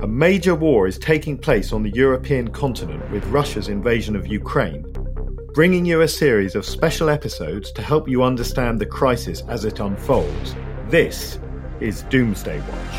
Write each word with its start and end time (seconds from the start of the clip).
A 0.00 0.08
major 0.08 0.56
war 0.56 0.88
is 0.88 0.98
taking 0.98 1.38
place 1.38 1.72
on 1.72 1.84
the 1.84 1.90
European 1.90 2.48
continent 2.48 3.08
with 3.12 3.24
Russia's 3.26 3.68
invasion 3.68 4.16
of 4.16 4.26
Ukraine, 4.26 4.84
bringing 5.54 5.86
you 5.86 6.00
a 6.00 6.08
series 6.08 6.56
of 6.56 6.66
special 6.66 7.08
episodes 7.08 7.70
to 7.72 7.80
help 7.80 8.08
you 8.08 8.24
understand 8.24 8.80
the 8.80 8.86
crisis 8.86 9.42
as 9.48 9.64
it 9.64 9.78
unfolds. 9.78 10.56
This 10.88 11.38
is 11.78 12.02
Doomsday 12.02 12.60
Watch. 12.60 12.94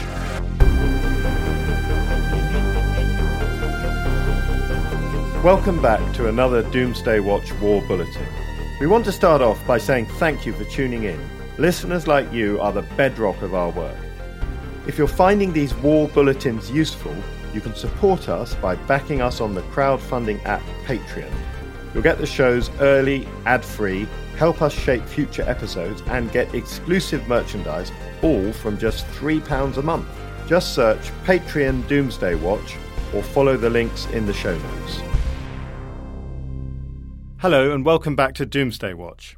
Welcome 5.43 5.81
back 5.81 6.15
to 6.15 6.29
another 6.29 6.63
Doomsday 6.71 7.19
Watch 7.19 7.51
War 7.55 7.83
Bulletin. 7.89 8.25
We 8.79 8.87
want 8.87 9.03
to 9.05 9.11
start 9.11 9.41
off 9.41 9.59
by 9.67 9.79
saying 9.79 10.05
thank 10.17 10.45
you 10.45 10.53
for 10.53 10.63
tuning 10.63 11.03
in. 11.03 11.19
Listeners 11.57 12.07
like 12.07 12.31
you 12.31 12.59
are 12.61 12.71
the 12.71 12.83
bedrock 12.95 13.41
of 13.41 13.53
our 13.53 13.71
work. 13.71 14.04
If 14.87 14.99
you're 14.99 15.07
finding 15.07 15.51
these 15.51 15.73
war 15.75 16.07
bulletins 16.09 16.69
useful, 16.69 17.15
you 17.55 17.59
can 17.59 17.73
support 17.73 18.29
us 18.29 18.53
by 18.53 18.75
backing 18.75 19.19
us 19.19 19.41
on 19.41 19.55
the 19.55 19.63
crowdfunding 19.63 20.45
app 20.45 20.61
Patreon. 20.85 21.33
You'll 21.91 22.03
get 22.03 22.19
the 22.19 22.27
shows 22.27 22.69
early, 22.79 23.27
ad 23.47 23.65
free, 23.65 24.07
help 24.37 24.61
us 24.61 24.73
shape 24.73 25.03
future 25.03 25.41
episodes, 25.41 26.03
and 26.05 26.31
get 26.31 26.53
exclusive 26.53 27.27
merchandise, 27.27 27.91
all 28.21 28.51
from 28.53 28.77
just 28.77 29.07
£3 29.07 29.77
a 29.77 29.81
month. 29.81 30.05
Just 30.45 30.75
search 30.75 31.11
Patreon 31.23 31.87
Doomsday 31.87 32.35
Watch 32.35 32.77
or 33.15 33.23
follow 33.23 33.57
the 33.57 33.69
links 33.71 34.05
in 34.07 34.27
the 34.27 34.33
show 34.33 34.55
notes. 34.55 35.01
Hello, 37.37 37.71
and 37.71 37.83
welcome 37.83 38.15
back 38.15 38.35
to 38.35 38.45
Doomsday 38.45 38.93
Watch. 38.93 39.35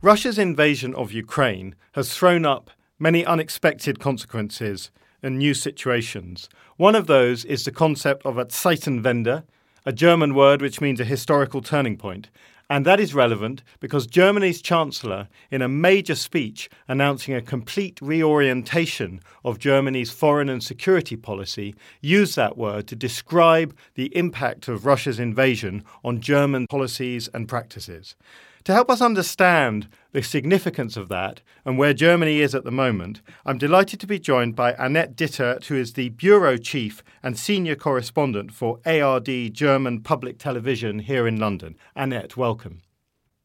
Russia's 0.00 0.38
invasion 0.38 0.92
of 0.96 1.12
Ukraine 1.12 1.76
has 1.92 2.12
thrown 2.12 2.44
up 2.44 2.70
many 3.02 3.26
unexpected 3.26 3.98
consequences 3.98 4.92
and 5.24 5.36
new 5.36 5.54
situations. 5.54 6.48
One 6.76 6.94
of 6.94 7.08
those 7.08 7.44
is 7.44 7.64
the 7.64 7.72
concept 7.72 8.24
of 8.24 8.38
a 8.38 8.44
Zeitenwende, 8.44 9.42
a 9.84 9.92
German 9.92 10.36
word 10.36 10.62
which 10.62 10.80
means 10.80 11.00
a 11.00 11.04
historical 11.04 11.62
turning 11.62 11.96
point. 11.96 12.28
And 12.70 12.86
that 12.86 13.00
is 13.00 13.12
relevant 13.12 13.64
because 13.80 14.06
Germany's 14.06 14.62
Chancellor, 14.62 15.26
in 15.50 15.62
a 15.62 15.68
major 15.68 16.14
speech 16.14 16.70
announcing 16.86 17.34
a 17.34 17.42
complete 17.42 17.98
reorientation 18.00 19.20
of 19.44 19.58
Germany's 19.58 20.12
foreign 20.12 20.48
and 20.48 20.62
security 20.62 21.16
policy, 21.16 21.74
used 22.00 22.36
that 22.36 22.56
word 22.56 22.86
to 22.86 22.94
describe 22.94 23.76
the 23.94 24.16
impact 24.16 24.68
of 24.68 24.86
Russia's 24.86 25.18
invasion 25.18 25.82
on 26.04 26.20
German 26.20 26.68
policies 26.68 27.28
and 27.34 27.48
practices. 27.48 28.14
To 28.64 28.72
help 28.72 28.90
us 28.90 29.00
understand 29.00 29.88
the 30.12 30.22
significance 30.22 30.96
of 30.96 31.08
that 31.08 31.40
and 31.64 31.78
where 31.78 31.92
Germany 31.92 32.40
is 32.40 32.54
at 32.54 32.62
the 32.62 32.70
moment, 32.70 33.20
I'm 33.44 33.58
delighted 33.58 33.98
to 34.00 34.06
be 34.06 34.20
joined 34.20 34.54
by 34.54 34.74
Annette 34.78 35.16
Dittert, 35.16 35.64
who 35.64 35.74
is 35.74 35.94
the 35.94 36.10
Bureau 36.10 36.56
Chief 36.56 37.02
and 37.24 37.36
Senior 37.36 37.74
Correspondent 37.74 38.52
for 38.52 38.78
ARD 38.86 39.52
German 39.52 40.00
Public 40.00 40.38
Television 40.38 41.00
here 41.00 41.26
in 41.26 41.40
London. 41.40 41.76
Annette, 41.96 42.36
welcome. 42.36 42.82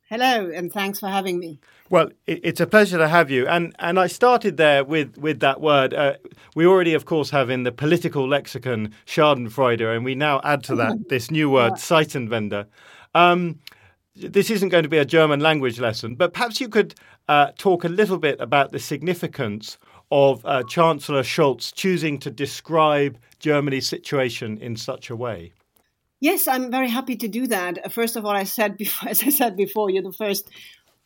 Hello, 0.08 0.52
and 0.54 0.72
thanks 0.72 1.00
for 1.00 1.08
having 1.08 1.40
me. 1.40 1.60
Well, 1.90 2.12
it's 2.28 2.62
a 2.62 2.68
pleasure 2.68 3.00
to 3.00 3.08
have 3.08 3.32
you. 3.32 3.48
And 3.48 3.76
and 3.80 4.00
I 4.00 4.08
started 4.08 4.56
there 4.56 4.86
with, 4.86 5.18
with 5.18 5.40
that 5.40 5.60
word. 5.60 5.94
Uh, 5.94 6.14
we 6.56 6.66
already, 6.66 6.94
of 6.94 7.06
course, 7.06 7.32
have 7.32 7.50
in 7.50 7.64
the 7.64 7.72
political 7.72 8.28
lexicon 8.28 8.94
Schadenfreude, 9.06 9.96
and 9.96 10.06
we 10.06 10.16
now 10.16 10.40
add 10.44 10.64
to 10.66 10.76
that 10.76 10.98
this 11.10 11.32
new 11.32 11.50
word, 11.50 11.72
yeah. 11.72 11.78
Zeitenwende. 11.78 12.68
Um, 13.16 13.60
this 14.18 14.50
isn't 14.50 14.70
going 14.70 14.84
to 14.84 14.90
be 14.90 14.98
a 14.98 15.06
German 15.06 15.40
language 15.40 15.80
lesson, 15.80 16.16
but 16.16 16.34
perhaps 16.34 16.60
you 16.60 16.70
could 16.70 16.96
uh, 17.28 17.52
talk 17.58 17.84
a 17.84 17.90
little 17.90 18.18
bit 18.18 18.40
about 18.40 18.72
the 18.72 18.80
significance 18.80 19.78
of 20.12 20.46
uh, 20.46 20.64
Chancellor 20.64 21.24
Scholz 21.24 21.74
choosing 21.74 22.18
to 22.20 22.32
describe 22.32 23.18
Germany's 23.40 23.88
situation 23.88 24.58
in 24.58 24.76
such 24.76 25.10
a 25.10 25.16
way. 25.16 25.54
Yes, 26.20 26.48
I'm 26.48 26.72
very 26.72 26.90
happy 26.90 27.16
to 27.18 27.28
do 27.28 27.48
that. 27.48 27.92
First 27.92 28.16
of 28.16 28.26
all, 28.26 28.32
I 28.36 28.46
said 28.46 28.78
before, 28.84 29.10
as 29.10 29.22
I 29.24 29.30
said 29.30 29.56
before, 29.56 29.90
you're 29.90 30.04
the 30.04 30.12
first 30.12 30.50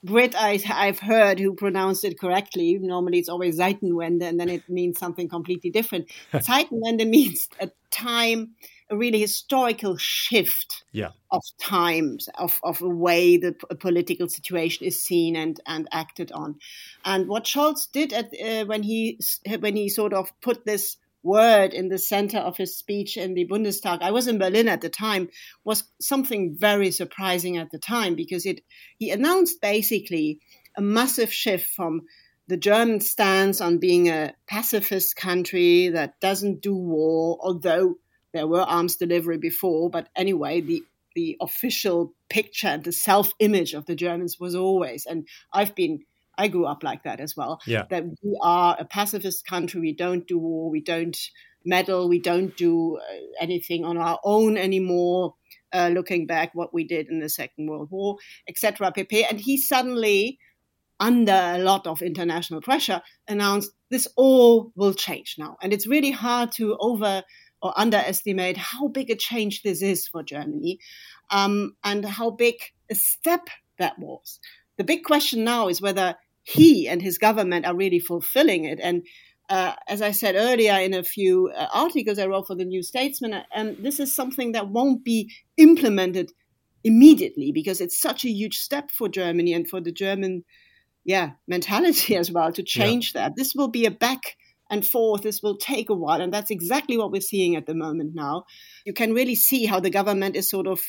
Brit 0.04 0.34
I, 0.36 0.58
have 0.58 1.00
heard 1.00 1.40
who 1.40 1.54
pronounced 1.54 2.04
it 2.06 2.20
correctly. 2.20 2.80
Normally, 2.82 3.20
it's 3.20 3.30
always 3.30 3.60
Zeitenwende, 3.60 4.24
and 4.24 4.40
then 4.40 4.50
it 4.50 4.68
means 4.68 4.98
something 4.98 5.30
completely 5.30 5.70
different. 5.70 6.08
Zeitenwende 6.34 7.08
means 7.08 7.50
a 7.60 7.70
time 7.92 8.56
a 8.92 8.98
really 8.98 9.22
historical 9.22 9.96
shift 9.98 10.84
yeah. 10.92 11.12
of 11.32 11.42
times 11.60 12.28
of, 12.38 12.60
of 12.62 12.78
the 12.80 12.90
way 12.90 13.38
the 13.38 13.54
political 13.80 14.28
situation 14.28 14.86
is 14.86 15.02
seen 15.02 15.38
and, 15.38 15.60
and 15.66 15.88
acted 15.94 16.32
on. 16.34 16.60
And 17.06 17.28
what 17.28 17.46
Scholz 17.46 17.90
did 17.92 18.12
at, 18.12 18.34
uh, 18.40 18.66
when 18.66 18.84
he 18.84 19.20
when 19.60 19.78
he 19.78 19.88
sort 19.88 20.14
of 20.14 20.32
put 20.42 20.66
this 20.66 20.98
word 21.24 21.74
in 21.74 21.88
the 21.88 21.98
center 21.98 22.40
of 22.40 22.58
his 22.58 22.78
speech 22.78 23.16
in 23.16 23.34
the 23.34 23.48
Bundestag, 23.48 24.02
I 24.02 24.12
was 24.12 24.28
in 24.28 24.38
Berlin 24.38 24.68
at 24.68 24.82
the 24.82 24.90
time, 24.90 25.30
was 25.64 25.86
something 26.02 26.58
very 26.58 26.92
surprising 26.92 27.58
at 27.58 27.72
the 27.72 27.80
time 27.80 28.16
because 28.16 28.46
it 28.46 28.62
he 29.00 29.10
announced 29.10 29.62
basically 29.62 30.40
a 30.76 30.82
massive 30.82 31.32
shift 31.32 31.70
from 31.70 32.02
the 32.48 32.58
German 32.58 33.00
stance 33.00 33.62
on 33.62 33.78
being 33.78 34.10
a 34.10 34.34
pacifist 34.48 35.16
country 35.16 35.88
that 35.90 36.20
doesn't 36.20 36.62
do 36.62 36.76
war, 36.76 37.40
although 37.42 37.96
there 38.34 38.48
were 38.48 38.62
arms 38.62 38.96
delivery 38.96 39.38
before, 39.38 39.90
but 39.90 40.10
anyway, 40.16 40.62
the 40.62 40.84
the 41.14 41.36
official 41.42 42.14
picture 42.30 42.68
and 42.68 42.86
the 42.86 42.92
self 42.92 43.34
image 43.40 43.74
of 43.74 43.86
the 43.86 43.96
Germans 43.96 44.40
was 44.40 44.56
always, 44.56 45.06
and 45.06 45.28
I've 45.54 45.76
been 45.76 46.06
I 46.38 46.48
grew 46.48 46.66
up 46.66 46.84
like 46.84 47.04
that 47.04 47.20
as 47.20 47.36
well. 47.36 47.62
Yeah. 47.68 47.86
That 47.90 48.06
we 48.06 48.38
are 48.42 48.76
a 48.80 48.86
pacifist 48.86 49.46
country. 49.46 49.80
We 49.82 49.94
don't 49.94 50.28
do 50.28 50.38
war. 50.38 50.70
We 50.70 50.82
don't 50.82 51.18
meddle. 51.66 52.10
We 52.10 52.20
don't 52.20 52.56
do 52.58 52.98
uh, 52.98 53.16
anything 53.40 53.86
on 53.86 53.98
our 53.98 54.20
own 54.24 54.58
anymore. 54.58 55.36
Uh, 55.74 55.90
looking 55.94 56.28
back, 56.28 56.54
what 56.54 56.74
we 56.74 56.84
did 56.84 57.08
in 57.08 57.20
the 57.20 57.30
Second 57.30 57.68
World 57.70 57.90
War, 57.92 58.18
etc. 58.50 58.92
pp. 58.92 59.24
And 59.30 59.40
he 59.40 59.56
suddenly, 59.56 60.38
under 61.00 61.32
a 61.32 61.60
lot 61.60 61.88
of 61.88 62.02
international 62.02 62.60
pressure, 62.60 63.02
announced 63.28 63.72
this 63.90 64.06
all 64.18 64.74
will 64.76 64.94
change 64.94 65.36
now. 65.38 65.58
And 65.62 65.72
it's 65.72 65.88
really 65.88 66.12
hard 66.12 66.52
to 66.54 66.76
over 66.78 67.24
or 67.62 67.74
underestimate 67.80 68.58
how 68.58 68.88
big 68.88 69.10
a 69.10 69.16
change 69.16 69.62
this 69.62 69.82
is 69.82 70.08
for 70.08 70.24
Germany 70.24 70.80
um, 71.30 71.76
and 71.84 72.06
how 72.06 72.32
big 72.32 72.56
a 72.90 72.96
step 72.96 73.48
that 73.78 73.98
was. 74.00 74.40
The 74.78 74.84
big 74.84 75.04
question 75.04 75.44
now 75.44 75.68
is 75.68 75.82
whether 75.82 76.16
he 76.44 76.88
and 76.88 77.02
his 77.02 77.18
government 77.18 77.66
are 77.66 77.76
really 77.76 78.00
fulfilling 78.00 78.66
it. 78.66 78.80
And 78.82 79.06
uh, 79.50 79.74
as 79.88 80.02
I 80.02 80.12
said 80.12 80.36
earlier 80.36 80.74
in 80.74 80.94
a 80.94 81.04
few 81.04 81.52
uh, 81.56 81.68
articles 81.74 82.18
I 82.18 82.26
wrote 82.26 82.48
for 82.48 82.56
the 82.56 82.66
New 82.66 82.82
Statesman, 82.82 83.44
and 83.54 83.78
this 83.78 84.00
is 84.00 84.16
something 84.16 84.54
that 84.54 84.70
won't 84.70 85.04
be 85.04 85.32
implemented 85.58 86.32
immediately 86.84 87.52
because 87.52 87.82
it's 87.82 88.00
such 88.00 88.26
a 88.26 88.30
huge 88.30 88.58
step 88.58 88.90
for 88.92 89.08
Germany 89.08 89.54
and 89.54 89.68
for 89.68 89.82
the 89.82 89.92
German, 89.92 90.44
yeah, 91.04 91.32
mentality 91.48 92.16
as 92.22 92.32
well 92.32 92.52
to 92.54 92.64
change 92.64 93.14
yeah. 93.14 93.22
that. 93.22 93.36
This 93.36 93.54
will 93.54 93.68
be 93.68 93.86
a 93.86 93.92
back 93.92 94.38
and 94.72 94.88
forth. 94.88 95.22
This 95.22 95.44
will 95.44 95.58
take 95.58 95.90
a 95.90 95.94
while. 95.94 96.22
And 96.22 96.34
that's 96.34 96.50
exactly 96.50 96.98
what 96.98 97.12
we're 97.12 97.22
seeing 97.22 97.56
at 97.56 97.68
the 97.68 97.76
moment 97.76 98.16
now. 98.16 98.46
You 98.86 98.94
can 98.94 99.14
really 99.14 99.36
see 99.36 99.66
how 99.66 99.80
the 99.80 99.92
government 99.92 100.36
is 100.36 100.50
sort 100.50 100.66
of 100.66 100.82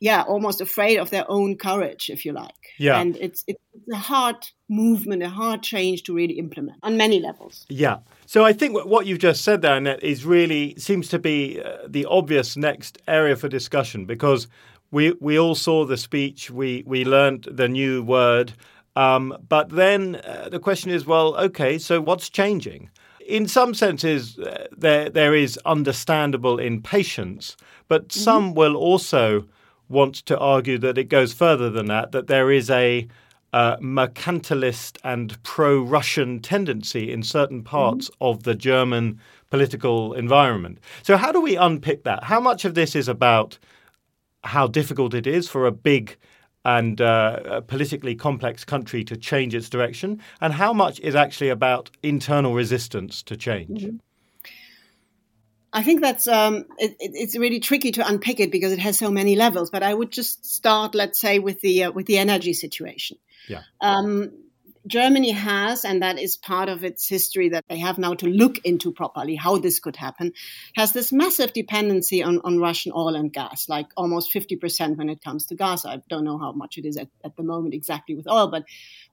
yeah, 0.00 0.22
almost 0.22 0.60
afraid 0.60 0.98
of 0.98 1.10
their 1.10 1.24
own 1.30 1.56
courage, 1.56 2.10
if 2.10 2.26
you 2.26 2.32
like. 2.32 2.74
Yeah. 2.78 3.00
And 3.00 3.16
it's, 3.16 3.44
it's 3.46 3.60
a 3.90 3.96
hard 3.96 4.36
movement, 4.68 5.22
a 5.22 5.30
hard 5.30 5.62
change 5.62 6.02
to 6.04 6.14
really 6.14 6.34
implement 6.34 6.78
on 6.82 6.96
many 6.96 7.20
levels. 7.20 7.64
Yeah. 7.70 7.98
So 8.26 8.44
I 8.44 8.52
think 8.52 8.84
what 8.84 9.06
you've 9.06 9.20
just 9.20 9.42
said 9.42 9.62
there, 9.62 9.76
Annette, 9.76 10.02
is 10.02 10.26
really 10.26 10.74
seems 10.76 11.08
to 11.08 11.18
be 11.18 11.62
uh, 11.62 11.78
the 11.88 12.04
obvious 12.06 12.56
next 12.56 12.98
area 13.08 13.36
for 13.36 13.48
discussion 13.48 14.04
because 14.04 14.46
we 14.90 15.12
we 15.20 15.38
all 15.38 15.54
saw 15.54 15.86
the 15.86 15.96
speech, 15.96 16.50
we 16.50 16.84
we 16.86 17.04
learned 17.04 17.48
the 17.50 17.68
new 17.68 18.02
word, 18.02 18.52
um, 18.96 19.36
but 19.48 19.70
then 19.70 20.16
uh, 20.16 20.48
the 20.50 20.60
question 20.60 20.90
is, 20.90 21.06
well, 21.06 21.34
okay, 21.36 21.78
so 21.78 22.00
what's 22.00 22.28
changing? 22.28 22.90
In 23.26 23.48
some 23.48 23.74
senses, 23.74 24.38
uh, 24.38 24.66
there 24.76 25.08
there 25.08 25.34
is 25.34 25.58
understandable 25.64 26.58
impatience, 26.58 27.56
but 27.88 28.08
mm-hmm. 28.08 28.20
some 28.20 28.54
will 28.54 28.76
also 28.76 29.46
want 29.88 30.14
to 30.14 30.38
argue 30.38 30.78
that 30.78 30.98
it 30.98 31.04
goes 31.04 31.32
further 31.32 31.70
than 31.70 31.86
that, 31.86 32.12
that 32.12 32.26
there 32.26 32.50
is 32.50 32.70
a 32.70 33.06
uh, 33.52 33.76
mercantilist 33.76 34.98
and 35.04 35.40
pro 35.44 35.80
Russian 35.80 36.40
tendency 36.40 37.12
in 37.12 37.22
certain 37.22 37.62
parts 37.62 38.10
mm-hmm. 38.10 38.24
of 38.24 38.42
the 38.42 38.54
German 38.54 39.20
political 39.50 40.12
environment. 40.14 40.80
So, 41.02 41.16
how 41.16 41.30
do 41.30 41.40
we 41.40 41.56
unpick 41.56 42.02
that? 42.02 42.24
How 42.24 42.40
much 42.40 42.64
of 42.64 42.74
this 42.74 42.96
is 42.96 43.08
about 43.08 43.58
how 44.42 44.66
difficult 44.66 45.14
it 45.14 45.26
is 45.26 45.48
for 45.48 45.66
a 45.66 45.72
big 45.72 46.16
and 46.64 47.00
uh, 47.00 47.60
politically 47.62 48.14
complex 48.14 48.64
country 48.64 49.04
to 49.04 49.16
change 49.16 49.54
its 49.54 49.68
direction, 49.68 50.20
and 50.40 50.52
how 50.52 50.72
much 50.72 51.00
is 51.00 51.14
actually 51.14 51.50
about 51.50 51.90
internal 52.02 52.54
resistance 52.54 53.22
to 53.24 53.36
change? 53.36 53.82
Mm-hmm. 53.82 53.96
I 55.74 55.82
think 55.82 56.00
that's 56.00 56.28
um, 56.28 56.66
it, 56.78 56.94
it's 57.00 57.36
really 57.36 57.58
tricky 57.58 57.90
to 57.92 58.06
unpick 58.06 58.38
it 58.38 58.52
because 58.52 58.72
it 58.72 58.78
has 58.78 58.96
so 58.96 59.10
many 59.10 59.34
levels. 59.34 59.70
But 59.70 59.82
I 59.82 59.92
would 59.92 60.12
just 60.12 60.46
start, 60.46 60.94
let's 60.94 61.20
say, 61.20 61.40
with 61.40 61.60
the 61.60 61.84
uh, 61.84 61.90
with 61.90 62.06
the 62.06 62.18
energy 62.18 62.52
situation. 62.52 63.18
Yeah. 63.48 63.62
Um, 63.80 64.30
Germany 64.86 65.30
has, 65.30 65.84
and 65.84 66.02
that 66.02 66.18
is 66.18 66.36
part 66.36 66.68
of 66.68 66.84
its 66.84 67.08
history 67.08 67.48
that 67.48 67.64
they 67.68 67.78
have 67.78 67.98
now 67.98 68.14
to 68.14 68.26
look 68.26 68.58
into 68.64 68.92
properly 68.92 69.34
how 69.34 69.56
this 69.56 69.80
could 69.80 69.96
happen, 69.96 70.32
has 70.76 70.92
this 70.92 71.12
massive 71.12 71.52
dependency 71.52 72.22
on, 72.22 72.40
on 72.44 72.58
Russian 72.58 72.92
oil 72.94 73.14
and 73.14 73.32
gas, 73.32 73.68
like 73.68 73.86
almost 73.96 74.32
50% 74.32 74.96
when 74.96 75.08
it 75.08 75.22
comes 75.22 75.46
to 75.46 75.54
gas. 75.54 75.84
I 75.84 76.02
don't 76.08 76.24
know 76.24 76.38
how 76.38 76.52
much 76.52 76.76
it 76.76 76.84
is 76.84 76.96
at, 76.96 77.08
at 77.24 77.36
the 77.36 77.42
moment 77.42 77.74
exactly 77.74 78.14
with 78.14 78.28
oil, 78.28 78.50
but 78.50 78.64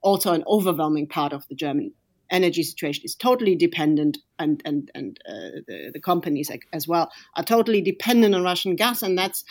also 0.01 0.33
an 0.33 0.43
overwhelming 0.47 1.07
part 1.07 1.31
of 1.31 1.47
the 1.47 1.55
German 1.55 1.93
energy 2.31 2.63
situation 2.63 3.03
is 3.05 3.15
totally 3.15 3.55
dependent, 3.55 4.17
and 4.39 4.61
and 4.65 4.89
and 4.95 5.19
uh, 5.27 5.61
the, 5.67 5.91
the 5.93 5.99
companies 5.99 6.49
as 6.73 6.87
well 6.87 7.11
are 7.35 7.43
totally 7.43 7.81
dependent 7.81 8.33
on 8.33 8.43
Russian 8.43 8.75
gas, 8.75 9.03
and 9.03 9.17
that's 9.17 9.43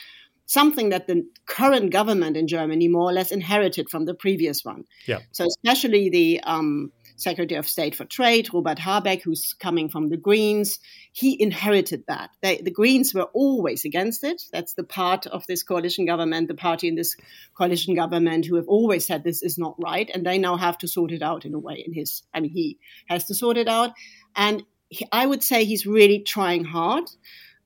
something 0.50 0.88
that 0.88 1.06
the 1.06 1.24
current 1.46 1.92
government 1.92 2.36
in 2.36 2.48
Germany 2.48 2.88
more 2.88 3.08
or 3.08 3.12
less 3.12 3.30
inherited 3.30 3.88
from 3.88 4.04
the 4.04 4.14
previous 4.14 4.64
one. 4.64 4.82
Yeah. 5.06 5.20
So 5.30 5.44
especially 5.46 6.10
the 6.10 6.40
um, 6.42 6.90
Secretary 7.14 7.56
of 7.56 7.68
State 7.68 7.94
for 7.94 8.04
Trade, 8.04 8.52
Robert 8.52 8.80
Habeck, 8.80 9.22
who's 9.22 9.54
coming 9.60 9.88
from 9.88 10.08
the 10.08 10.16
Greens, 10.16 10.80
he 11.12 11.40
inherited 11.40 12.02
that. 12.08 12.30
They, 12.42 12.56
the 12.56 12.72
Greens 12.72 13.14
were 13.14 13.28
always 13.32 13.84
against 13.84 14.24
it. 14.24 14.42
That's 14.52 14.74
the 14.74 14.82
part 14.82 15.24
of 15.28 15.46
this 15.46 15.62
coalition 15.62 16.04
government, 16.04 16.48
the 16.48 16.54
party 16.54 16.88
in 16.88 16.96
this 16.96 17.14
coalition 17.56 17.94
government 17.94 18.44
who 18.44 18.56
have 18.56 18.66
always 18.66 19.06
said 19.06 19.22
this 19.22 19.42
is 19.42 19.56
not 19.56 19.76
right, 19.78 20.10
and 20.12 20.26
they 20.26 20.38
now 20.38 20.56
have 20.56 20.78
to 20.78 20.88
sort 20.88 21.12
it 21.12 21.22
out 21.22 21.44
in 21.44 21.54
a 21.54 21.60
way. 21.60 21.84
In 21.86 21.92
his, 21.92 22.24
I 22.34 22.40
mean, 22.40 22.50
he 22.50 22.76
has 23.08 23.24
to 23.26 23.36
sort 23.36 23.56
it 23.56 23.68
out, 23.68 23.92
and 24.34 24.64
he, 24.88 25.06
I 25.12 25.26
would 25.26 25.44
say 25.44 25.64
he's 25.64 25.86
really 25.86 26.24
trying 26.24 26.64
hard. 26.64 27.04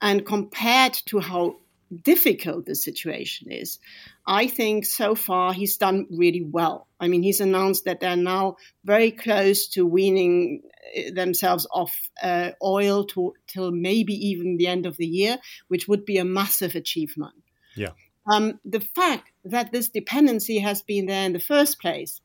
And 0.03 0.27
compared 0.27 0.93
to 1.07 1.19
how 1.21 1.61
difficult 2.03 2.67
the 2.67 2.75
situation 2.75 3.51
is, 3.51 3.79
I 4.27 4.47
think 4.47 4.85
so 4.85 5.15
far 5.15 5.53
he's 5.53 5.77
done 5.77 6.07
really 6.11 6.43
well. 6.43 6.87
I 7.01 7.09
mean, 7.09 7.23
he's 7.23 7.41
announced 7.41 7.85
that 7.85 8.01
they're 8.01 8.17
now 8.17 8.57
very 8.85 9.11
close 9.11 9.69
to 9.69 9.87
weaning 9.87 10.63
uh, 10.97 11.15
themselves 11.15 11.67
off 11.71 11.95
uh, 12.23 12.51
oil 12.63 13.05
to, 13.07 13.35
till 13.47 13.71
maybe 13.71 14.15
even 14.15 14.57
the 14.57 14.67
end 14.67 14.87
of 14.87 14.97
the 14.97 15.07
year, 15.07 15.39
which 15.69 15.89
would 15.89 16.05
be 16.05 16.19
a 16.19 16.25
massive 16.25 16.75
achievement. 16.75 17.35
Yeah. 17.77 17.91
Um, 18.31 18.61
the 18.65 18.81
fact 18.81 19.31
that 19.45 19.73
this 19.73 19.89
dependency 19.89 20.59
has 20.59 20.83
been 20.83 21.07
there 21.07 21.27
in 21.27 21.33
the 21.33 21.41
first 21.41 21.81
place 21.81 22.21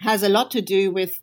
has 0.00 0.22
a 0.22 0.28
lot 0.28 0.50
to 0.52 0.62
do 0.62 0.90
with 0.90 1.20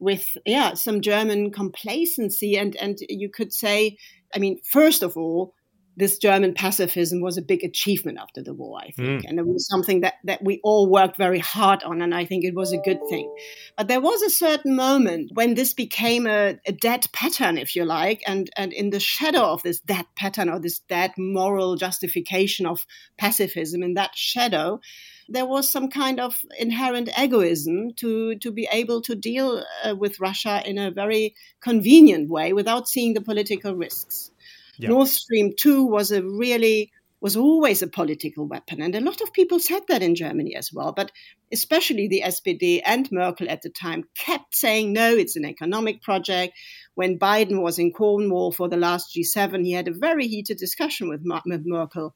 with 0.00 0.36
yeah 0.44 0.74
some 0.74 1.00
German 1.00 1.50
complacency 1.50 2.56
and 2.56 2.76
and 2.76 2.98
you 3.08 3.28
could 3.28 3.52
say 3.52 3.96
I 4.34 4.38
mean 4.38 4.58
first 4.64 5.02
of 5.02 5.16
all 5.16 5.54
this 5.96 6.18
German 6.18 6.54
pacifism 6.54 7.20
was 7.20 7.36
a 7.36 7.42
big 7.42 7.62
achievement 7.62 8.18
after 8.20 8.42
the 8.42 8.52
war, 8.52 8.80
I 8.80 8.90
think. 8.90 9.22
Mm. 9.22 9.28
And 9.28 9.38
it 9.38 9.46
was 9.46 9.68
something 9.68 10.00
that, 10.00 10.14
that 10.24 10.42
we 10.42 10.60
all 10.64 10.90
worked 10.90 11.16
very 11.16 11.38
hard 11.38 11.82
on, 11.84 12.02
and 12.02 12.14
I 12.14 12.24
think 12.24 12.44
it 12.44 12.54
was 12.54 12.72
a 12.72 12.78
good 12.78 12.98
thing. 13.08 13.32
But 13.76 13.88
there 13.88 14.00
was 14.00 14.22
a 14.22 14.30
certain 14.30 14.74
moment 14.74 15.30
when 15.34 15.54
this 15.54 15.72
became 15.72 16.26
a, 16.26 16.58
a 16.66 16.72
dead 16.72 17.06
pattern, 17.12 17.58
if 17.58 17.76
you 17.76 17.84
like, 17.84 18.22
and, 18.26 18.50
and 18.56 18.72
in 18.72 18.90
the 18.90 19.00
shadow 19.00 19.42
of 19.42 19.62
this 19.62 19.80
dead 19.80 20.06
pattern 20.16 20.48
or 20.48 20.58
this 20.58 20.80
dead 20.80 21.12
moral 21.16 21.76
justification 21.76 22.66
of 22.66 22.86
pacifism, 23.16 23.82
in 23.82 23.94
that 23.94 24.16
shadow, 24.16 24.80
there 25.28 25.46
was 25.46 25.70
some 25.70 25.88
kind 25.88 26.20
of 26.20 26.36
inherent 26.58 27.08
egoism 27.18 27.92
to, 27.94 28.36
to 28.36 28.50
be 28.50 28.68
able 28.72 29.00
to 29.02 29.14
deal 29.14 29.64
uh, 29.84 29.94
with 29.94 30.20
Russia 30.20 30.62
in 30.66 30.76
a 30.78 30.90
very 30.90 31.34
convenient 31.60 32.28
way 32.28 32.52
without 32.52 32.88
seeing 32.88 33.14
the 33.14 33.20
political 33.20 33.74
risks. 33.74 34.30
Yeah. 34.78 34.90
Nord 34.90 35.08
Stream 35.08 35.52
2 35.56 35.86
was 35.86 36.10
a 36.12 36.22
really 36.22 36.90
was 37.24 37.36
always 37.38 37.80
a 37.80 37.86
political 37.86 38.46
weapon. 38.46 38.82
And 38.82 38.94
a 38.94 39.00
lot 39.00 39.22
of 39.22 39.32
people 39.32 39.58
said 39.58 39.80
that 39.88 40.02
in 40.02 40.14
Germany 40.14 40.54
as 40.56 40.70
well. 40.70 40.92
But 40.92 41.10
especially 41.50 42.06
the 42.06 42.22
SPD 42.22 42.82
and 42.84 43.10
Merkel 43.10 43.48
at 43.48 43.62
the 43.62 43.70
time 43.70 44.04
kept 44.14 44.54
saying, 44.54 44.92
no, 44.92 45.14
it's 45.14 45.34
an 45.34 45.46
economic 45.46 46.02
project. 46.02 46.52
When 46.96 47.18
Biden 47.18 47.62
was 47.62 47.78
in 47.78 47.92
Cornwall 47.92 48.52
for 48.52 48.68
the 48.68 48.76
last 48.76 49.16
G7, 49.16 49.64
he 49.64 49.72
had 49.72 49.88
a 49.88 49.94
very 49.94 50.26
heated 50.26 50.58
discussion 50.58 51.08
with, 51.08 51.22
Merkel 51.24 52.12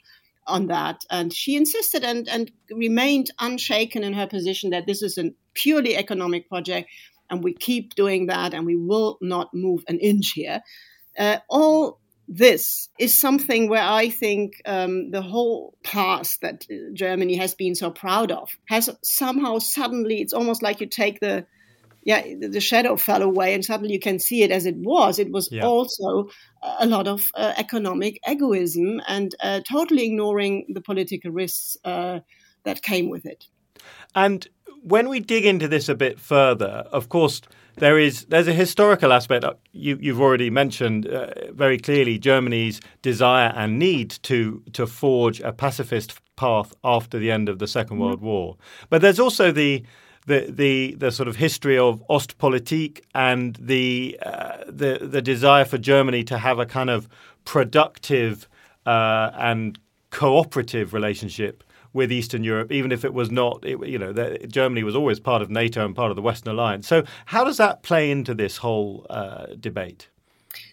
on 0.46 0.66
that. 0.66 1.00
And 1.10 1.32
she 1.32 1.56
insisted 1.56 2.04
and, 2.04 2.28
and 2.28 2.52
remained 2.70 3.30
unshaken 3.38 4.04
in 4.04 4.12
her 4.12 4.26
position 4.26 4.70
that 4.70 4.86
this 4.86 5.00
is 5.00 5.16
a 5.16 5.32
purely 5.54 5.96
economic 5.96 6.50
project. 6.50 6.90
And 7.30 7.42
we 7.42 7.54
keep 7.54 7.94
doing 7.94 8.26
that 8.26 8.52
and 8.52 8.66
we 8.66 8.76
will 8.76 9.16
not 9.22 9.54
move 9.54 9.84
an 9.88 10.00
inch 10.00 10.32
here. 10.32 10.60
Uh, 11.18 11.38
all 11.48 11.97
this 12.28 12.90
is 12.98 13.18
something 13.18 13.68
where 13.68 13.82
I 13.82 14.10
think 14.10 14.60
um, 14.66 15.10
the 15.10 15.22
whole 15.22 15.74
past 15.82 16.42
that 16.42 16.66
Germany 16.92 17.36
has 17.36 17.54
been 17.54 17.74
so 17.74 17.90
proud 17.90 18.30
of 18.30 18.50
has 18.68 18.90
somehow 19.02 19.58
suddenly, 19.58 20.20
it's 20.20 20.34
almost 20.34 20.62
like 20.62 20.80
you 20.80 20.86
take 20.86 21.20
the 21.20 21.46
yeah, 22.04 22.22
the 22.40 22.60
shadow 22.60 22.96
fell 22.96 23.22
away, 23.22 23.52
and 23.52 23.62
suddenly 23.62 23.92
you 23.92 24.00
can 24.00 24.18
see 24.18 24.42
it 24.42 24.50
as 24.50 24.64
it 24.64 24.76
was. 24.76 25.18
It 25.18 25.30
was 25.30 25.50
yeah. 25.52 25.66
also 25.66 26.30
a 26.62 26.86
lot 26.86 27.06
of 27.06 27.26
uh, 27.34 27.52
economic 27.58 28.18
egoism 28.26 29.02
and 29.06 29.34
uh, 29.42 29.60
totally 29.68 30.06
ignoring 30.06 30.66
the 30.70 30.80
political 30.80 31.32
risks 31.32 31.76
uh, 31.84 32.20
that 32.64 32.82
came 32.82 33.10
with 33.10 33.26
it. 33.26 33.44
And 34.14 34.48
when 34.82 35.08
we 35.08 35.20
dig 35.20 35.44
into 35.44 35.68
this 35.68 35.88
a 35.88 35.94
bit 35.94 36.18
further, 36.18 36.84
of 36.92 37.08
course, 37.08 37.40
there 37.76 37.98
is 37.98 38.24
there's 38.26 38.48
a 38.48 38.52
historical 38.52 39.12
aspect 39.12 39.44
you, 39.72 39.98
you've 40.00 40.20
already 40.20 40.50
mentioned 40.50 41.06
uh, 41.06 41.30
very 41.52 41.78
clearly 41.78 42.18
Germany's 42.18 42.80
desire 43.02 43.52
and 43.54 43.78
need 43.78 44.10
to 44.22 44.62
to 44.72 44.86
forge 44.86 45.40
a 45.40 45.52
pacifist 45.52 46.20
path 46.36 46.74
after 46.84 47.18
the 47.18 47.30
end 47.30 47.48
of 47.48 47.58
the 47.58 47.66
2nd 47.66 47.84
mm-hmm. 47.84 47.98
World 47.98 48.20
War. 48.20 48.56
But 48.90 49.02
there's 49.02 49.20
also 49.20 49.52
the 49.52 49.84
the 50.26 50.46
the 50.50 50.94
the 50.98 51.10
sort 51.10 51.28
of 51.28 51.36
history 51.36 51.78
of 51.78 52.02
Ostpolitik 52.08 53.00
and 53.14 53.56
the 53.56 54.18
uh, 54.24 54.58
the 54.66 54.98
the 55.02 55.22
desire 55.22 55.64
for 55.64 55.78
Germany 55.78 56.24
to 56.24 56.38
have 56.38 56.58
a 56.58 56.66
kind 56.66 56.90
of 56.90 57.08
productive 57.44 58.48
uh, 58.86 59.30
and 59.34 59.78
cooperative 60.10 60.94
relationship 60.94 61.64
with 61.92 62.12
Eastern 62.12 62.44
Europe, 62.44 62.70
even 62.72 62.92
if 62.92 63.04
it 63.04 63.14
was 63.14 63.30
not, 63.30 63.64
it, 63.64 63.84
you 63.86 63.98
know, 63.98 64.12
the, 64.12 64.46
Germany 64.46 64.82
was 64.82 64.94
always 64.94 65.20
part 65.20 65.42
of 65.42 65.50
NATO 65.50 65.84
and 65.84 65.94
part 65.94 66.10
of 66.10 66.16
the 66.16 66.22
Western 66.22 66.52
Alliance. 66.52 66.86
So, 66.86 67.04
how 67.26 67.44
does 67.44 67.56
that 67.56 67.82
play 67.82 68.10
into 68.10 68.34
this 68.34 68.58
whole 68.58 69.06
uh, 69.10 69.46
debate? 69.58 70.08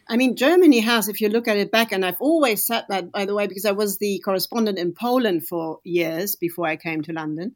I 0.07 0.17
mean, 0.17 0.35
Germany 0.35 0.79
has, 0.81 1.07
if 1.07 1.19
you 1.19 1.29
look 1.29 1.47
at 1.47 1.57
it 1.57 1.71
back, 1.71 1.91
and 1.91 2.05
I've 2.05 2.21
always 2.21 2.65
said 2.65 2.85
that, 2.89 3.11
by 3.11 3.25
the 3.25 3.33
way, 3.33 3.47
because 3.47 3.65
I 3.65 3.71
was 3.71 3.97
the 3.97 4.19
correspondent 4.23 4.77
in 4.77 4.93
Poland 4.93 5.47
for 5.47 5.79
years 5.83 6.35
before 6.35 6.67
I 6.67 6.75
came 6.75 7.01
to 7.03 7.13
London, 7.13 7.55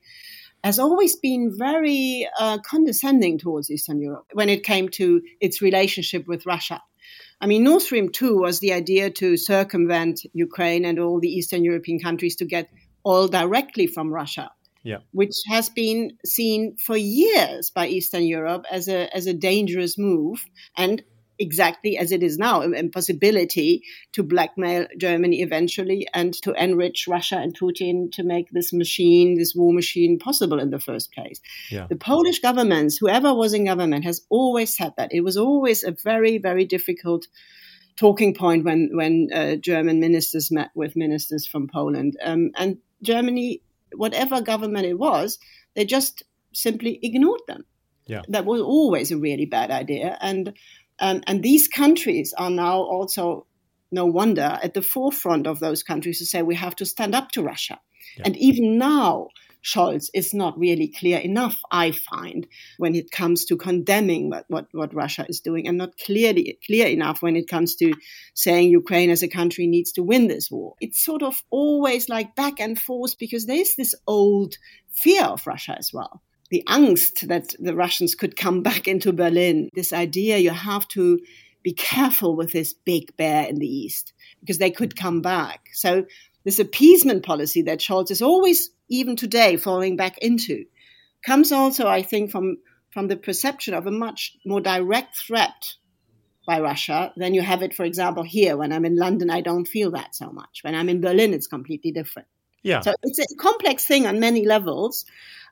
has 0.63 0.79
always 0.79 1.15
been 1.15 1.55
very 1.55 2.27
uh, 2.39 2.57
condescending 2.59 3.37
towards 3.37 3.69
Eastern 3.69 4.01
Europe 4.01 4.25
when 4.33 4.49
it 4.49 4.63
came 4.63 4.89
to 4.89 5.21
its 5.39 5.61
relationship 5.61 6.27
with 6.27 6.45
Russia. 6.45 6.81
I 7.39 7.47
mean, 7.47 7.63
Nord 7.63 7.81
Stream 7.81 8.09
2 8.09 8.37
was 8.37 8.59
the 8.59 8.73
idea 8.73 9.09
to 9.11 9.37
circumvent 9.37 10.25
Ukraine 10.33 10.83
and 10.83 10.99
all 10.99 11.21
the 11.21 11.29
Eastern 11.29 11.63
European 11.63 11.99
countries 11.99 12.35
to 12.37 12.45
get 12.45 12.69
oil 13.05 13.27
directly 13.27 13.87
from 13.87 14.13
Russia. 14.13 14.51
Yeah. 14.83 14.99
Which 15.11 15.35
has 15.47 15.69
been 15.69 16.17
seen 16.25 16.77
for 16.77 16.95
years 16.95 17.69
by 17.69 17.87
Eastern 17.87 18.23
Europe 18.23 18.65
as 18.71 18.87
a 18.87 19.13
as 19.13 19.27
a 19.27 19.33
dangerous 19.33 19.97
move 19.97 20.45
and 20.77 21.03
exactly 21.39 21.97
as 21.97 22.11
it 22.11 22.21
is 22.21 22.37
now, 22.37 22.61
a, 22.61 22.71
a 22.71 22.89
possibility 22.89 23.83
to 24.11 24.21
blackmail 24.21 24.85
Germany 24.97 25.41
eventually 25.41 26.07
and 26.13 26.33
to 26.43 26.51
enrich 26.61 27.07
Russia 27.07 27.37
and 27.37 27.57
Putin 27.57 28.11
to 28.11 28.23
make 28.23 28.49
this 28.51 28.73
machine, 28.73 29.37
this 29.37 29.55
war 29.55 29.73
machine, 29.73 30.19
possible 30.19 30.59
in 30.59 30.69
the 30.69 30.79
first 30.79 31.11
place. 31.13 31.39
Yeah. 31.71 31.87
The 31.87 31.95
Polish 31.95 32.39
governments, 32.39 32.97
whoever 32.97 33.33
was 33.33 33.53
in 33.53 33.65
government, 33.65 34.03
has 34.03 34.21
always 34.29 34.75
said 34.75 34.93
that. 34.97 35.13
It 35.13 35.21
was 35.21 35.37
always 35.37 35.83
a 35.83 35.95
very, 36.03 36.37
very 36.37 36.65
difficult 36.65 37.27
talking 37.97 38.33
point 38.33 38.63
when 38.63 38.91
when 38.93 39.29
uh, 39.33 39.55
German 39.55 39.99
ministers 39.99 40.51
met 40.51 40.69
with 40.75 40.95
ministers 40.95 41.47
from 41.47 41.67
Poland. 41.67 42.17
Um, 42.23 42.51
and 42.55 42.77
Germany, 43.01 43.61
whatever 43.95 44.41
government 44.41 44.85
it 44.85 44.97
was, 44.99 45.39
they 45.75 45.85
just 45.85 46.23
simply 46.53 46.99
ignored 47.01 47.41
them. 47.47 47.65
Yeah. 48.05 48.23
That 48.27 48.45
was 48.45 48.61
always 48.61 49.11
a 49.11 49.17
really 49.17 49.45
bad 49.45 49.71
idea. 49.71 50.17
And 50.19 50.53
um, 50.99 51.21
and 51.27 51.41
these 51.43 51.67
countries 51.67 52.33
are 52.37 52.49
now 52.49 52.77
also 52.79 53.45
no 53.91 54.05
wonder 54.05 54.59
at 54.61 54.73
the 54.73 54.81
forefront 54.81 55.47
of 55.47 55.59
those 55.59 55.83
countries 55.83 56.19
to 56.19 56.25
say 56.25 56.41
we 56.41 56.55
have 56.55 56.75
to 56.75 56.85
stand 56.85 57.15
up 57.15 57.31
to 57.31 57.43
Russia. 57.43 57.79
Yeah. 58.17 58.23
And 58.25 58.37
even 58.37 58.77
now, 58.77 59.29
Scholz 59.63 60.09
is 60.13 60.33
not 60.33 60.57
really 60.57 60.87
clear 60.87 61.17
enough, 61.19 61.61
I 61.71 61.91
find, 61.91 62.47
when 62.77 62.95
it 62.95 63.11
comes 63.11 63.45
to 63.45 63.57
condemning 63.57 64.29
what, 64.29 64.45
what, 64.47 64.67
what, 64.71 64.93
Russia 64.93 65.25
is 65.27 65.41
doing, 65.41 65.67
and 65.67 65.77
not 65.77 65.97
clearly 65.97 66.57
clear 66.65 66.87
enough 66.87 67.21
when 67.21 67.35
it 67.35 67.47
comes 67.47 67.75
to 67.77 67.93
saying 68.33 68.69
Ukraine 68.69 69.09
as 69.09 69.23
a 69.23 69.27
country 69.27 69.67
needs 69.67 69.91
to 69.93 70.03
win 70.03 70.27
this 70.27 70.49
war. 70.49 70.75
It's 70.79 71.03
sort 71.03 71.23
of 71.23 71.43
always 71.49 72.09
like 72.09 72.35
back 72.35 72.59
and 72.59 72.79
forth 72.79 73.17
because 73.19 73.45
there's 73.45 73.75
this 73.75 73.95
old 74.07 74.55
fear 74.91 75.23
of 75.23 75.45
Russia 75.45 75.75
as 75.77 75.91
well. 75.93 76.21
The 76.51 76.63
angst 76.67 77.27
that 77.27 77.53
the 77.59 77.75
Russians 77.75 78.15
could 78.15 78.35
come 78.35 78.63
back 78.69 78.87
into 78.87 79.13
Berlin, 79.13 79.69
this 79.73 79.93
idea 79.93 80.37
you 80.37 80.51
have 80.51 80.87
to 80.89 81.19
be 81.61 81.73
careful 81.73 82.35
with 82.35 82.51
this 82.51 82.73
big 82.73 83.15
bear 83.17 83.45
in 83.47 83.57
the 83.57 83.67
east 83.67 84.13
because 84.39 84.59
they 84.59 84.71
could 84.71 84.95
come 84.95 85.21
back. 85.21 85.67
So 85.73 86.05
this 86.45 86.59
appeasement 86.59 87.25
policy 87.25 87.63
that 87.63 87.79
Scholz 87.79 88.11
is 88.11 88.21
always, 88.21 88.69
even 88.89 89.15
today, 89.15 89.57
falling 89.57 89.95
back 89.95 90.17
into, 90.19 90.65
comes 91.25 91.51
also, 91.51 91.87
I 91.87 92.01
think, 92.01 92.31
from 92.31 92.57
from 92.91 93.07
the 93.07 93.17
perception 93.17 93.73
of 93.75 93.85
a 93.85 93.91
much 93.91 94.35
more 94.45 94.61
direct 94.61 95.15
threat 95.15 95.75
by 96.47 96.59
Russia 96.59 97.13
than 97.15 97.35
you 97.35 97.41
have 97.41 97.61
it, 97.61 97.75
for 97.75 97.83
example, 97.83 98.23
here. 98.23 98.57
When 98.57 98.73
I'm 98.73 98.85
in 98.85 98.97
London, 98.97 99.29
I 99.29 99.41
don't 99.41 99.67
feel 99.67 99.91
that 99.91 100.15
so 100.15 100.31
much. 100.31 100.61
When 100.63 100.73
I'm 100.73 100.89
in 100.89 101.01
Berlin, 101.01 101.33
it's 101.33 101.45
completely 101.45 101.91
different. 101.91 102.27
Yeah. 102.63 102.81
So 102.81 102.93
it's 103.03 103.19
a 103.19 103.35
complex 103.35 103.85
thing 103.85 104.07
on 104.07 104.19
many 104.19 104.45
levels 104.45 105.05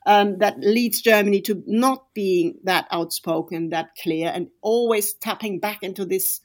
um, 0.08 0.40
that 0.40 0.60
leads 0.60 1.02
Germany 1.02 1.42
to 1.42 1.64
not 1.68 2.14
being 2.14 2.56
that 2.64 2.88
outspoken, 2.92 3.70
that 3.70 3.90
clear, 4.02 4.32
and 4.34 4.48
always 4.62 5.14
tapping 5.14 5.60
back 5.60 5.84
into 5.84 6.06
this, 6.06 6.42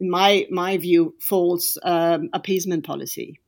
in 0.00 0.10
my 0.10 0.46
my 0.50 0.76
view, 0.78 1.14
false 1.20 1.78
um, 1.82 2.30
appeasement 2.32 2.84
policy. 2.84 3.40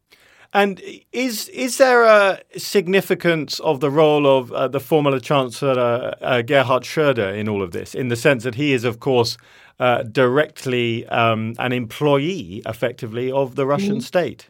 And 0.53 0.81
is 1.13 1.49
is 1.49 1.79
there 1.79 2.05
a 2.05 2.41
significance 2.57 3.61
of 3.61 3.81
the 3.81 3.91
role 3.91 4.27
of 4.27 4.53
uh, 4.53 4.69
the 4.69 4.81
former 4.81 5.19
Chancellor 5.21 6.15
uh, 6.21 6.43
Gerhard 6.43 6.85
Schröder 6.85 7.37
in 7.37 7.49
all 7.49 7.63
of 7.63 7.73
this, 7.73 7.95
in 7.95 8.09
the 8.09 8.17
sense 8.17 8.45
that 8.45 8.55
he 8.55 8.73
is, 8.73 8.85
of 8.85 9.01
course, 9.01 9.37
uh, 9.79 10.03
directly 10.05 11.07
um, 11.09 11.55
an 11.59 11.73
employee, 11.73 12.63
effectively, 12.67 13.31
of 13.31 13.55
the 13.55 13.67
Russian 13.67 13.97
mm-hmm. 13.97 14.01
state? 14.01 14.49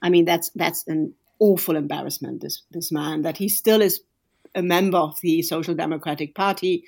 I 0.00 0.08
mean, 0.10 0.24
that's 0.24 0.50
that's 0.50 0.86
an 0.88 1.14
awful 1.38 1.76
embarrassment. 1.76 2.40
This 2.40 2.62
this 2.70 2.90
man 2.90 3.22
that 3.22 3.36
he 3.36 3.48
still 3.48 3.82
is 3.82 4.00
a 4.54 4.62
member 4.62 4.98
of 4.98 5.18
the 5.22 5.42
Social 5.42 5.74
Democratic 5.74 6.34
Party 6.34 6.84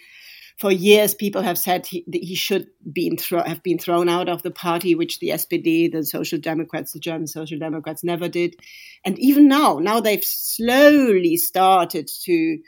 for 0.56 0.70
years, 0.70 1.14
people 1.14 1.42
have 1.42 1.58
said 1.58 1.86
he, 1.86 2.04
he 2.12 2.34
should 2.34 2.68
been 2.90 3.16
thro- 3.16 3.42
have 3.42 3.62
been 3.62 3.78
thrown 3.78 4.08
out 4.08 4.28
of 4.28 4.42
the 4.42 4.52
party, 4.52 4.94
which 4.94 5.18
the 5.18 5.30
SPD, 5.30 5.90
the 5.90 6.04
Social 6.04 6.38
Democrats, 6.38 6.92
the 6.92 7.00
German 7.00 7.26
Social 7.26 7.58
Democrats, 7.58 8.04
never 8.04 8.28
did. 8.28 8.56
And 9.04 9.18
even 9.18 9.48
now, 9.48 9.78
now 9.80 10.00
they've 10.00 10.24
slowly 10.24 11.36
started 11.36 12.08
to 12.22 12.58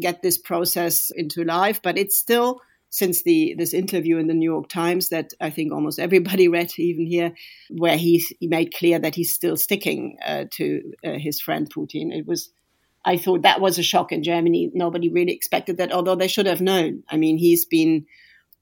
get 0.00 0.22
this 0.22 0.38
process 0.38 1.10
into 1.14 1.44
life, 1.44 1.82
but 1.82 1.98
it's 1.98 2.18
still 2.18 2.60
since 2.90 3.24
the 3.24 3.56
this 3.58 3.74
interview 3.74 4.18
in 4.18 4.28
the 4.28 4.34
New 4.34 4.50
York 4.50 4.68
Times 4.68 5.08
that 5.08 5.32
I 5.40 5.50
think 5.50 5.72
almost 5.72 5.98
everybody 5.98 6.46
read, 6.46 6.70
even 6.78 7.06
here, 7.06 7.32
where 7.68 7.96
he, 7.96 8.24
he 8.38 8.46
made 8.46 8.72
clear 8.72 9.00
that 9.00 9.16
he's 9.16 9.34
still 9.34 9.56
sticking 9.56 10.18
uh, 10.24 10.44
to 10.52 10.92
uh, 11.04 11.18
his 11.18 11.40
friend 11.40 11.68
Putin. 11.68 12.16
It 12.16 12.28
was 12.28 12.50
I 13.04 13.16
thought 13.16 13.42
that 13.42 13.60
was 13.60 13.78
a 13.78 13.82
shock 13.82 14.12
in 14.12 14.22
Germany. 14.22 14.70
Nobody 14.72 15.08
really 15.10 15.32
expected 15.32 15.76
that, 15.76 15.92
although 15.92 16.14
they 16.14 16.28
should 16.28 16.46
have 16.46 16.60
known. 16.60 17.02
I 17.08 17.16
mean, 17.16 17.36
he's 17.38 17.66
been 17.66 18.06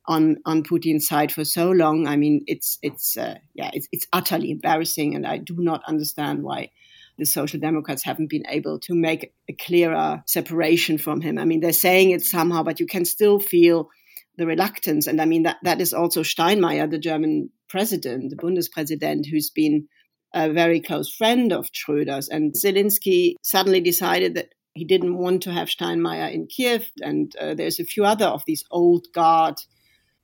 on 0.06 0.38
on 0.44 0.64
Putin's 0.64 1.06
side 1.06 1.30
for 1.30 1.44
so 1.44 1.70
long. 1.70 2.06
I 2.06 2.16
mean, 2.16 2.44
it's 2.46 2.78
it's 2.82 3.16
uh, 3.16 3.36
yeah, 3.54 3.70
it's, 3.72 3.88
it's 3.92 4.06
utterly 4.12 4.50
embarrassing, 4.50 5.14
and 5.14 5.26
I 5.26 5.38
do 5.38 5.56
not 5.58 5.82
understand 5.86 6.42
why 6.42 6.70
the 7.18 7.26
Social 7.26 7.60
Democrats 7.60 8.02
haven't 8.02 8.30
been 8.30 8.46
able 8.48 8.80
to 8.80 8.94
make 8.94 9.32
a 9.48 9.52
clearer 9.52 10.22
separation 10.26 10.98
from 10.98 11.20
him. 11.20 11.38
I 11.38 11.44
mean, 11.44 11.60
they're 11.60 11.72
saying 11.72 12.10
it 12.10 12.22
somehow, 12.22 12.62
but 12.62 12.80
you 12.80 12.86
can 12.86 13.04
still 13.04 13.38
feel 13.38 13.90
the 14.38 14.46
reluctance. 14.46 15.06
And 15.06 15.20
I 15.20 15.26
mean, 15.26 15.42
that, 15.42 15.58
that 15.62 15.80
is 15.80 15.92
also 15.92 16.22
Steinmeier, 16.22 16.90
the 16.90 16.98
German 16.98 17.50
president, 17.68 18.30
the 18.30 18.36
Bundespräsident, 18.36 19.26
who's 19.30 19.50
been 19.50 19.88
a 20.34 20.52
very 20.52 20.80
close 20.80 21.12
friend 21.14 21.52
of 21.52 21.70
Schröder's. 21.72 22.28
And 22.28 22.52
Zelensky 22.54 23.34
suddenly 23.42 23.80
decided 23.80 24.34
that 24.34 24.54
he 24.74 24.84
didn't 24.84 25.18
want 25.18 25.42
to 25.42 25.52
have 25.52 25.68
Steinmeier 25.68 26.32
in 26.32 26.46
Kiev. 26.46 26.90
And 27.02 27.34
uh, 27.36 27.54
there's 27.54 27.78
a 27.78 27.84
few 27.84 28.04
other 28.04 28.26
of 28.26 28.42
these 28.46 28.64
old 28.70 29.06
guard 29.12 29.56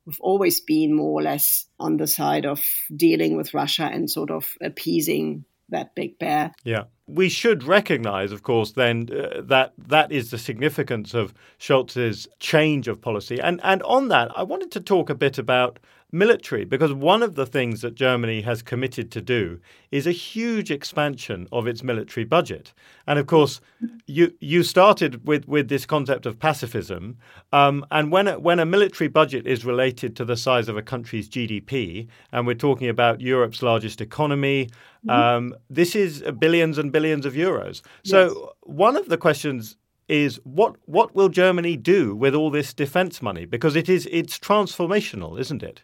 who've 0.05 0.19
always 0.21 0.59
been 0.59 0.95
more 0.95 1.19
or 1.19 1.23
less 1.23 1.65
on 1.79 1.97
the 1.97 2.07
side 2.07 2.45
of 2.45 2.63
dealing 2.95 3.37
with 3.37 3.53
Russia 3.53 3.83
and 3.83 4.09
sort 4.09 4.31
of 4.31 4.55
appeasing 4.61 5.45
that 5.69 5.93
big 5.93 6.17
bear. 6.17 6.51
Yeah. 6.63 6.85
We 7.07 7.29
should 7.29 7.63
recognize, 7.63 8.31
of 8.31 8.43
course, 8.43 8.71
then 8.71 9.09
uh, 9.11 9.41
that 9.43 9.73
that 9.77 10.11
is 10.11 10.31
the 10.31 10.37
significance 10.37 11.13
of 11.13 11.33
Scholz's 11.59 12.27
change 12.39 12.87
of 12.87 13.01
policy. 13.01 13.39
And 13.39 13.59
and 13.63 13.81
on 13.83 14.09
that, 14.09 14.31
I 14.35 14.43
wanted 14.43 14.71
to 14.71 14.79
talk 14.79 15.09
a 15.09 15.15
bit 15.15 15.37
about 15.37 15.79
military, 16.11 16.65
because 16.65 16.91
one 16.93 17.21
of 17.21 17.35
the 17.35 17.45
things 17.45 17.81
that 17.81 17.95
Germany 17.95 18.41
has 18.41 18.61
committed 18.61 19.11
to 19.11 19.21
do 19.21 19.59
is 19.91 20.07
a 20.07 20.11
huge 20.11 20.71
expansion 20.71 21.47
of 21.51 21.67
its 21.67 21.83
military 21.83 22.23
budget. 22.23 22.73
And 23.05 23.19
of 23.19 23.27
course, 23.27 23.61
you 24.07 24.33
you 24.39 24.63
started 24.63 25.27
with, 25.27 25.47
with 25.47 25.69
this 25.69 25.85
concept 25.85 26.25
of 26.25 26.39
pacifism, 26.39 27.17
um, 27.53 27.85
and 27.91 28.11
when 28.11 28.27
a, 28.27 28.39
when 28.39 28.59
a 28.59 28.65
military 28.65 29.07
budget 29.07 29.45
is 29.45 29.65
related 29.65 30.15
to 30.15 30.25
the 30.25 30.37
size 30.37 30.67
of 30.67 30.77
a 30.77 30.81
country's 30.81 31.29
GDP, 31.29 32.07
and 32.31 32.47
we're 32.47 32.55
talking 32.55 32.89
about 32.89 33.21
Europe's 33.21 33.61
largest 33.61 34.01
economy, 34.01 34.69
mm-hmm. 35.05 35.09
um, 35.09 35.55
this 35.69 35.95
is 35.95 36.23
billions 36.39 36.77
and 36.77 36.91
billions 36.91 37.25
of 37.25 37.33
euros. 37.33 37.81
So 38.03 38.25
yes. 38.25 38.33
one 38.63 38.95
of 38.95 39.09
the 39.09 39.17
questions 39.17 39.75
is 40.07 40.39
what 40.43 40.75
what 40.85 41.15
will 41.15 41.29
Germany 41.29 41.77
do 41.77 42.15
with 42.15 42.33
all 42.33 42.49
this 42.49 42.73
defense 42.73 43.21
money? 43.21 43.45
Because 43.45 43.75
it 43.75 43.87
is 43.87 44.07
it's 44.11 44.39
transformational, 44.39 45.39
isn't 45.39 45.63
it? 45.63 45.83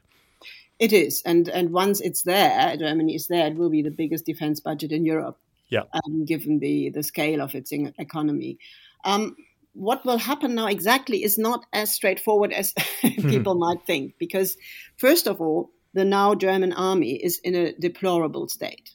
It 0.80 0.92
is, 0.92 1.22
and 1.26 1.48
and 1.48 1.72
once 1.72 2.02
it's 2.02 2.24
there, 2.24 2.76
Germany 2.78 3.16
is 3.16 3.28
there. 3.28 3.48
It 3.48 3.56
will 3.56 3.70
be 3.70 3.82
the 3.82 3.92
biggest 3.92 4.26
defense 4.26 4.60
budget 4.60 4.92
in 4.92 5.06
Europe. 5.06 5.38
Yeah, 5.70 5.84
um, 5.94 6.26
given 6.26 6.60
the 6.60 6.90
the 6.90 7.04
scale 7.04 7.42
of 7.42 7.56
its 7.56 7.72
economy. 7.72 8.58
Um, 9.06 9.36
what 9.74 10.06
will 10.06 10.18
happen 10.18 10.56
now 10.56 10.68
exactly 10.68 11.24
is 11.24 11.38
not 11.38 11.66
as 11.74 11.94
straightforward 11.94 12.54
as 12.54 12.74
people 13.02 13.56
might 13.56 13.86
think, 13.86 14.16
because 14.18 14.58
first 14.98 15.28
of 15.28 15.42
all, 15.42 15.72
the 15.94 16.06
now 16.06 16.34
German 16.36 16.74
army 16.74 17.16
is 17.16 17.40
in 17.44 17.56
a 17.56 17.74
deplorable 17.74 18.48
state. 18.48 18.92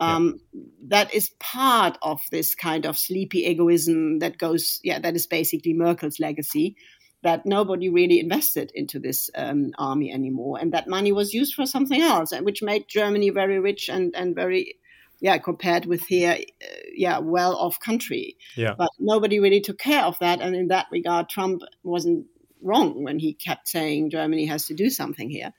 Um, 0.00 0.40
yeah. 0.52 0.62
That 0.88 1.14
is 1.14 1.30
part 1.38 1.98
of 2.02 2.20
this 2.32 2.54
kind 2.56 2.86
of 2.86 2.98
sleepy 2.98 3.46
egoism 3.46 4.18
that 4.18 4.38
goes, 4.38 4.80
yeah, 4.82 4.98
that 4.98 5.14
is 5.14 5.28
basically 5.28 5.74
Merkel's 5.74 6.18
legacy 6.18 6.76
that 7.22 7.46
nobody 7.46 7.88
really 7.88 8.18
invested 8.18 8.72
into 8.74 8.98
this 8.98 9.30
um, 9.34 9.72
army 9.78 10.12
anymore, 10.12 10.58
and 10.60 10.72
that 10.72 10.88
money 10.88 11.12
was 11.12 11.32
used 11.32 11.54
for 11.54 11.66
something 11.66 12.00
else, 12.00 12.32
which 12.42 12.62
made 12.62 12.88
Germany 12.88 13.30
very 13.30 13.60
rich 13.60 13.88
and 13.88 14.14
and 14.14 14.34
very 14.34 14.76
yeah, 15.20 15.38
compared 15.38 15.86
with 15.86 16.02
here, 16.02 16.32
uh, 16.32 16.66
yeah, 16.96 17.18
well-off 17.18 17.78
country. 17.78 18.36
Yeah. 18.56 18.74
But 18.76 18.90
nobody 18.98 19.38
really 19.38 19.60
took 19.60 19.78
care 19.78 20.02
of 20.02 20.18
that, 20.18 20.40
and 20.40 20.56
in 20.56 20.68
that 20.68 20.86
regard, 20.90 21.28
Trump 21.28 21.62
wasn't 21.84 22.26
wrong 22.60 23.04
when 23.04 23.20
he 23.20 23.32
kept 23.32 23.68
saying 23.68 24.10
Germany 24.10 24.46
has 24.46 24.66
to 24.66 24.74
do 24.74 24.90
something 24.90 25.30
here. 25.30 25.52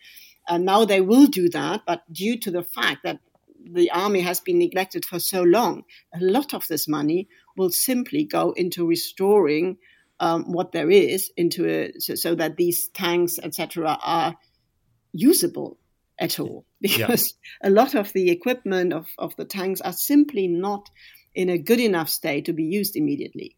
And 0.49 0.65
now 0.65 0.83
they 0.83 0.99
will 0.99 1.27
do 1.27 1.47
that, 1.49 1.83
but 1.87 2.01
due 2.11 2.37
to 2.39 2.51
the 2.51 2.63
fact 2.63 3.03
that 3.03 3.19
the 3.65 3.89
army 3.91 4.19
has 4.19 4.41
been 4.41 4.59
neglected 4.59 5.05
for 5.05 5.19
so 5.19 5.43
long, 5.43 5.85
a 6.13 6.19
lot 6.19 6.53
of 6.53 6.67
this 6.67 6.85
money 6.85 7.29
will 7.55 7.69
simply 7.69 8.25
go 8.25 8.51
into 8.51 8.85
restoring 8.85 9.77
um, 10.23 10.53
what 10.53 10.71
there 10.71 10.89
is 10.89 11.31
into 11.35 11.65
it 11.65 12.01
so, 12.01 12.15
so 12.15 12.35
that 12.35 12.55
these 12.55 12.87
tanks, 12.89 13.39
etc., 13.43 13.97
are 14.01 14.35
usable 15.11 15.77
at 16.17 16.39
all. 16.39 16.65
Because 16.81 17.35
yeah. 17.61 17.69
a 17.69 17.71
lot 17.71 17.93
of 17.95 18.11
the 18.13 18.29
equipment 18.29 18.93
of, 18.93 19.07
of 19.17 19.35
the 19.35 19.45
tanks 19.45 19.81
are 19.81 19.93
simply 19.93 20.47
not 20.47 20.89
in 21.33 21.49
a 21.49 21.57
good 21.57 21.79
enough 21.79 22.09
state 22.09 22.45
to 22.45 22.53
be 22.53 22.63
used 22.63 22.95
immediately. 22.95 23.55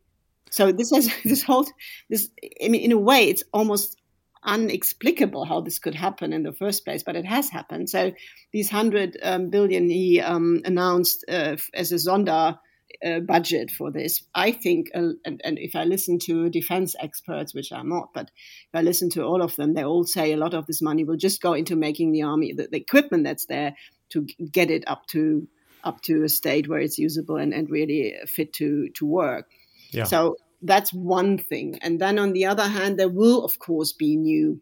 So 0.50 0.72
this 0.72 0.92
has 0.92 1.10
this 1.24 1.44
whole 1.44 1.66
this 2.10 2.30
I 2.64 2.70
mean 2.70 2.82
in 2.82 2.92
a 2.92 2.98
way 2.98 3.30
it's 3.30 3.44
almost 3.52 3.98
unexplicable 4.44 5.44
how 5.44 5.62
this 5.62 5.80
could 5.80 5.96
happen 5.96 6.32
in 6.32 6.44
the 6.44 6.54
first 6.54 6.86
place, 6.86 7.04
but 7.04 7.16
it 7.16 7.26
has 7.26 7.50
happened. 7.50 7.90
So 7.90 8.12
these 8.54 8.70
hundred 8.70 9.18
um, 9.24 9.50
billion 9.50 9.90
he 9.90 10.22
um, 10.22 10.62
announced 10.66 11.26
uh, 11.28 11.58
as 11.74 11.92
a 11.92 11.96
Sonder 11.96 12.58
uh, 13.04 13.20
budget 13.20 13.72
for 13.72 13.92
this. 13.92 14.24
I 14.34 14.52
think, 14.52 14.90
uh, 14.94 15.14
and, 15.26 15.42
and, 15.44 15.58
if 15.60 15.76
I 15.76 15.84
listen 15.84 16.20
to 16.20 16.50
defense 16.50 16.96
experts, 17.00 17.54
which 17.54 17.72
I'm 17.72 17.90
not, 17.90 18.14
but 18.14 18.32
if 18.36 18.76
I 18.76 18.82
listen 18.82 19.10
to 19.12 19.24
all 19.24 19.42
of 19.42 19.56
them, 19.56 19.74
they 19.74 19.84
all 19.84 20.04
say 20.04 20.34
a 20.34 20.38
lot 20.38 20.54
of 20.54 20.66
this 20.68 20.82
money 20.82 21.04
will 21.04 21.18
just 21.18 21.42
go 21.42 21.54
into 21.54 21.76
making 21.76 22.12
the 22.12 22.24
army, 22.24 22.54
the, 22.54 22.68
the 22.72 22.78
equipment 22.78 23.24
that's 23.24 23.46
there, 23.46 23.76
to 24.10 24.28
get 24.52 24.70
it 24.70 24.84
up 24.88 25.08
to 25.08 25.48
up 25.84 26.02
to 26.02 26.24
a 26.24 26.30
state 26.30 26.68
where 26.68 26.80
it's 26.80 26.98
usable 26.98 27.38
and, 27.38 27.54
and 27.54 27.70
really 27.70 28.16
fit 28.28 28.54
to 28.54 28.90
to 28.96 29.06
work. 29.06 29.50
Yeah. 29.92 30.06
So 30.06 30.38
that's 30.62 30.92
one 30.92 31.38
thing. 31.38 31.80
And 31.82 32.00
then 32.00 32.20
on 32.20 32.34
the 32.34 32.46
other 32.46 32.68
hand, 32.68 33.00
there 33.00 33.10
will 33.10 33.44
of 33.44 33.60
course 33.60 33.94
be 33.94 34.16
new 34.16 34.62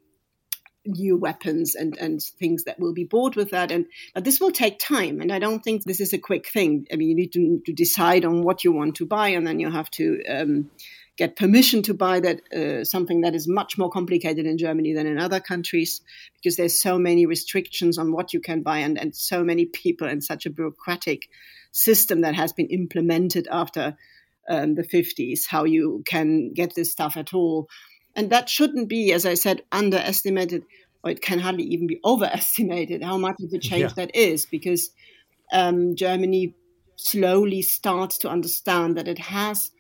new 0.86 1.18
weapons 1.18 1.76
and, 1.76 1.98
and 1.98 2.22
things 2.22 2.66
that 2.66 2.80
will 2.80 2.94
be 2.94 3.04
bought 3.04 3.36
with 3.36 3.52
that. 3.52 3.72
And 3.72 3.86
but 4.14 4.24
this 4.24 4.40
will 4.40 4.52
take 4.52 4.80
time. 4.80 5.22
And 5.22 5.32
I 5.32 5.40
don't 5.40 5.64
think 5.64 5.84
this 5.84 6.02
is 6.02 6.14
a 6.14 6.18
quick 6.18 6.48
thing. 6.48 6.88
I 6.92 6.96
mean, 6.96 7.10
you 7.10 7.16
need 7.16 7.34
to, 7.34 7.62
to 7.66 7.74
decide 7.74 8.26
on 8.26 8.44
what 8.44 8.64
you 8.64 8.72
want 8.72 8.96
to 8.96 9.06
buy, 9.06 9.30
and 9.30 9.46
then 9.46 9.60
you 9.60 9.72
have 9.72 9.90
to 9.92 10.24
um, 10.28 10.70
get 11.16 11.36
permission 11.36 11.84
to 11.84 11.94
buy 11.94 12.20
that 12.20 12.42
uh, 12.54 12.84
something 12.84 13.22
that 13.22 13.36
is 13.36 13.48
much 13.48 13.78
more 13.78 13.90
complicated 13.90 14.46
in 14.46 14.58
Germany 14.58 14.94
than 14.94 15.08
in 15.08 15.20
other 15.20 15.40
countries 15.40 16.02
because 16.36 16.56
there's 16.56 16.80
so 16.80 16.98
many 16.98 17.26
restrictions 17.26 17.98
on 17.98 18.12
what 18.12 18.34
you 18.34 18.40
can 18.40 18.64
buy 18.64 18.80
and, 18.80 18.98
and 18.98 19.16
so 19.16 19.44
many 19.44 19.66
people 19.66 20.08
and 20.08 20.24
such 20.24 20.46
a 20.46 20.50
bureaucratic 20.50 21.30
system 21.72 22.22
that 22.22 22.36
has 22.36 22.54
been 22.54 22.68
implemented 22.68 23.48
after 23.52 23.96
um, 24.50 24.76
the 24.76 24.84
50s 24.84 25.42
how 25.48 25.64
you 25.64 26.04
can 26.06 26.52
get 26.54 26.76
this 26.76 26.92
stuff 26.92 27.16
at 27.16 27.34
all 27.34 27.70
and 28.16 28.30
that 28.30 28.50
shouldn't 28.50 28.90
be, 28.90 29.12
as 29.12 29.26
I 29.26 29.34
said, 29.34 29.64
underestimated, 29.72 30.64
or 31.04 31.12
it 31.12 31.22
can 31.22 31.40
hardly 31.40 31.64
even 31.64 31.88
be 31.88 32.00
overestimated 32.06 33.04
how 33.04 33.18
much 33.18 33.36
of 33.42 33.52
a 33.54 33.60
change 33.60 33.92
yeah. 33.92 34.06
that 34.06 34.16
is, 34.16 34.46
because 34.46 34.90
um, 35.52 35.96
Germany 35.96 36.56
slowly 36.96 37.62
starts 37.62 38.20
to 38.20 38.30
understand 38.30 38.98
that 38.98 39.08
it 39.08 39.20
has 39.20 39.72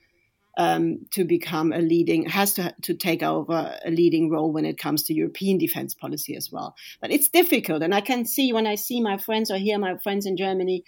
um, 0.57 1.05
to 1.11 1.23
become 1.23 1.71
a 1.71 1.79
leading, 1.79 2.25
has 2.25 2.53
to, 2.53 2.75
to 2.83 2.93
take 2.93 3.23
over 3.23 3.77
a 3.83 3.89
leading 3.89 4.29
role 4.29 4.51
when 4.51 4.65
it 4.65 4.77
comes 4.77 5.03
to 5.03 5.13
European 5.13 5.57
defense 5.57 5.93
policy 5.93 6.35
as 6.35 6.51
well. 6.51 6.75
But 7.01 7.11
it's 7.11 7.27
difficult. 7.27 7.81
And 7.81 7.93
I 7.93 8.01
can 8.01 8.25
see 8.25 8.53
when 8.53 8.67
I 8.67 8.75
see 8.75 9.01
my 9.01 9.17
friends 9.17 9.49
or 9.49 9.57
hear 9.57 9.79
my 9.79 9.97
friends 9.97 10.25
in 10.25 10.37
Germany, 10.37 10.83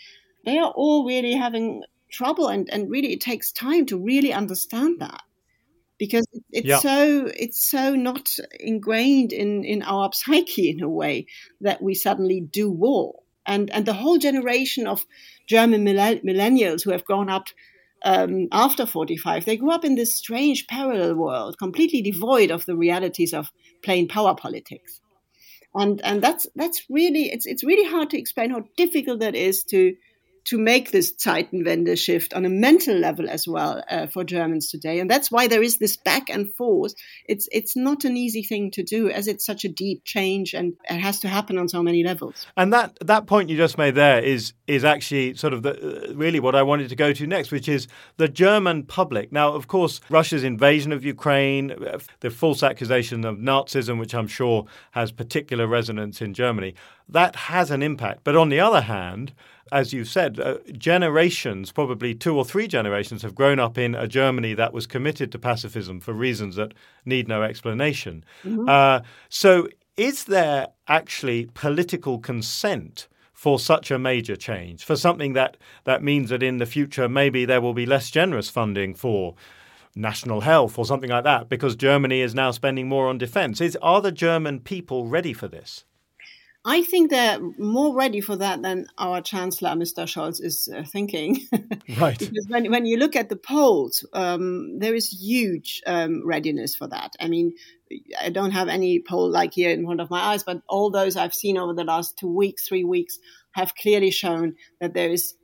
they 0.46 0.60
are 0.60 0.72
all 0.72 1.06
really 1.06 1.34
having 1.34 1.84
trouble. 2.12 2.48
And, 2.48 2.70
and 2.72 2.90
really, 2.92 3.14
it 3.14 3.22
takes 3.22 3.52
time 3.52 3.86
to 3.88 3.98
really 3.98 4.34
understand 4.34 5.00
that 5.00 5.22
because 5.98 6.26
it's 6.52 6.68
yeah. 6.68 6.80
so 6.80 7.30
it's 7.38 7.66
so 7.68 7.96
not 7.96 8.36
ingrained 8.60 9.32
in 9.32 9.64
in 9.64 9.82
our 9.84 10.12
psyche 10.14 10.70
in 10.70 10.82
a 10.82 10.90
way 10.90 11.26
that 11.62 11.82
we 11.82 11.94
suddenly 11.94 12.42
do 12.42 12.70
war 12.70 13.20
and 13.46 13.70
and 13.72 13.86
the 13.86 13.94
whole 13.94 14.18
generation 14.18 14.88
of 14.88 15.06
German 15.48 15.86
millennials 15.86 16.84
who 16.84 16.92
have 16.92 17.06
grown 17.06 17.30
up 17.30 17.48
um, 18.04 18.48
after 18.52 18.86
45 18.86 19.46
they 19.46 19.58
grew 19.58 19.72
up 19.72 19.86
in 19.86 19.96
this 19.96 20.16
strange 20.16 20.68
parallel 20.68 21.16
world 21.16 21.58
completely 21.58 22.02
devoid 22.02 22.52
of 22.52 22.66
the 22.66 22.76
realities 22.76 23.34
of 23.34 23.52
plain 23.84 24.08
power 24.08 24.36
politics 24.36 25.02
and 25.74 26.02
and 26.04 26.22
that's 26.22 26.46
that's 26.56 26.84
really 26.90 27.32
it's 27.32 27.46
it's 27.46 27.64
really 27.64 27.90
hard 27.90 28.10
to 28.10 28.20
explain 28.20 28.52
how 28.52 28.64
difficult 28.78 29.20
that 29.20 29.36
is 29.36 29.64
to 29.64 29.96
to 30.46 30.60
make 30.60 30.92
this 30.92 31.14
Zeitenwende 31.16 31.98
shift 31.98 32.34
on 32.34 32.46
a 32.46 32.50
mental 32.50 32.96
level 32.96 33.30
as 33.30 33.48
well 33.48 33.84
uh, 33.90 34.08
for 34.08 34.24
Germans 34.24 34.70
today. 34.70 35.00
And 35.00 35.10
that's 35.10 35.32
why 35.32 35.48
there 35.48 35.64
is 35.64 35.78
this 35.78 35.98
back 35.98 36.30
and 36.30 36.54
forth. 36.54 36.94
It's 37.28 37.50
it's 37.52 37.76
not 37.76 38.06
an 38.06 38.16
easy 38.16 38.44
thing 38.44 38.72
to 38.72 38.84
do 38.84 39.10
as 39.10 39.28
it's 39.28 39.46
such 39.46 39.66
a 39.66 39.70
deep 39.70 40.04
change 40.06 40.54
and 40.54 40.74
it 40.90 41.00
has 41.00 41.20
to 41.22 41.28
happen 41.28 41.58
on 41.58 41.68
so 41.68 41.82
many 41.82 42.04
levels. 42.04 42.46
And 42.56 42.72
that 42.74 42.98
that 43.02 43.26
point 43.26 43.50
you 43.50 43.58
just 43.58 43.78
made 43.78 43.96
there 43.96 44.22
is 44.24 44.54
is 44.68 44.84
actually 44.84 45.36
sort 45.36 45.54
of 45.54 45.64
the, 45.64 46.10
uh, 46.10 46.14
really 46.14 46.40
what 46.40 46.56
I 46.56 46.64
wanted 46.64 46.90
to 46.90 46.96
go 46.96 47.12
to 47.14 47.28
next, 47.28 47.52
which 47.52 47.68
is 47.68 47.88
the 48.18 48.28
German 48.28 48.84
public. 48.84 49.32
Now, 49.32 49.54
of 49.54 49.68
course, 49.68 50.00
Russia's 50.10 50.44
invasion 50.44 50.92
of 50.92 51.04
Ukraine, 51.04 51.72
uh, 51.72 52.00
the 52.20 52.30
false 52.30 52.62
accusation 52.62 53.26
of 53.26 53.38
Nazism, 53.38 54.00
which 54.00 54.14
I'm 54.14 54.28
sure 54.28 54.66
has 54.92 55.12
particular 55.12 55.66
resonance 55.66 56.22
in 56.22 56.34
Germany, 56.34 56.76
that 57.10 57.36
has 57.36 57.72
an 57.72 57.82
impact. 57.82 58.22
But 58.24 58.36
on 58.36 58.50
the 58.50 58.60
other 58.60 58.82
hand, 58.82 59.34
as 59.72 59.94
you've 59.94 60.08
said, 60.08 60.40
uh, 60.40 60.58
generations, 60.74 61.72
probably 61.72 62.14
two 62.14 62.38
or 62.38 62.46
three 62.46 62.68
generations, 62.68 63.24
have 63.24 63.34
grown 63.34 63.60
up 63.60 63.78
in 63.78 63.96
a 63.96 64.08
Germany 64.08 64.54
that 64.54 64.74
was 64.74 64.86
committed 64.86 65.32
to 65.32 65.40
pacifism 65.40 66.00
for 66.00 66.14
reasons 66.14 66.56
that 66.56 66.74
need 67.06 67.28
no 67.28 67.42
explanation. 67.42 68.24
Mm-hmm. 68.44 68.70
Uh, 68.70 69.02
so, 69.30 69.68
is 69.98 70.26
there 70.26 70.68
actually 70.88 71.50
political 71.54 72.20
consent? 72.20 73.08
For 73.34 73.60
such 73.60 73.92
a 73.92 74.00
major 74.00 74.38
change, 74.38 74.86
for 74.86 74.96
something 74.96 75.34
that, 75.34 75.58
that 75.84 76.02
means 76.02 76.30
that 76.30 76.42
in 76.42 76.58
the 76.58 76.66
future 76.66 77.10
maybe 77.10 77.44
there 77.44 77.60
will 77.60 77.74
be 77.74 77.86
less 77.86 78.10
generous 78.10 78.50
funding 78.50 78.96
for 78.96 79.36
national 79.96 80.42
health 80.42 80.78
or 80.78 80.86
something 80.86 81.10
like 81.10 81.24
that 81.24 81.50
because 81.50 81.76
Germany 81.76 82.22
is 82.22 82.34
now 82.34 82.52
spending 82.52 82.88
more 82.88 83.08
on 83.08 83.18
defense. 83.18 83.62
Is, 83.62 83.78
are 83.82 84.02
the 84.02 84.12
German 84.12 84.60
people 84.60 85.08
ready 85.08 85.34
for 85.34 85.48
this? 85.48 85.86
I 86.68 86.82
think 86.82 87.12
they're 87.12 87.40
more 87.60 87.96
ready 87.96 88.22
for 88.22 88.36
that 88.38 88.64
than 88.64 88.88
our 88.98 89.22
Chancellor, 89.22 89.70
Mr. 89.70 90.06
Scholz, 90.06 90.44
is 90.44 90.68
uh, 90.68 90.84
thinking. 90.84 91.42
right. 92.00 92.18
because 92.18 92.48
when, 92.48 92.72
when 92.72 92.88
you 92.88 92.98
look 92.98 93.16
at 93.16 93.30
the 93.30 93.36
polls, 93.36 94.04
um, 94.14 94.80
there 94.80 94.96
is 94.96 95.08
huge 95.10 95.84
um, 95.86 96.26
readiness 96.26 96.76
for 96.76 96.88
that. 96.88 97.14
I 97.20 97.28
mean, 97.28 97.54
I 98.20 98.32
don't 98.32 98.52
have 98.52 98.68
any 98.68 99.00
poll 99.00 99.30
like 99.30 99.54
here 99.54 99.70
in 99.70 99.86
front 99.86 100.02
of 100.02 100.10
my 100.10 100.20
eyes, 100.20 100.44
but 100.44 100.64
all 100.68 100.90
those 100.90 101.16
I've 101.16 101.36
seen 101.36 101.60
over 101.60 101.74
the 101.74 101.84
last 101.84 102.18
two 102.18 102.34
weeks, 102.34 102.68
three 102.68 102.84
weeks, 102.84 103.20
have 103.52 103.76
clearly 103.76 104.10
shown 104.10 104.56
that 104.82 104.96
there 104.96 105.12
is 105.12 105.36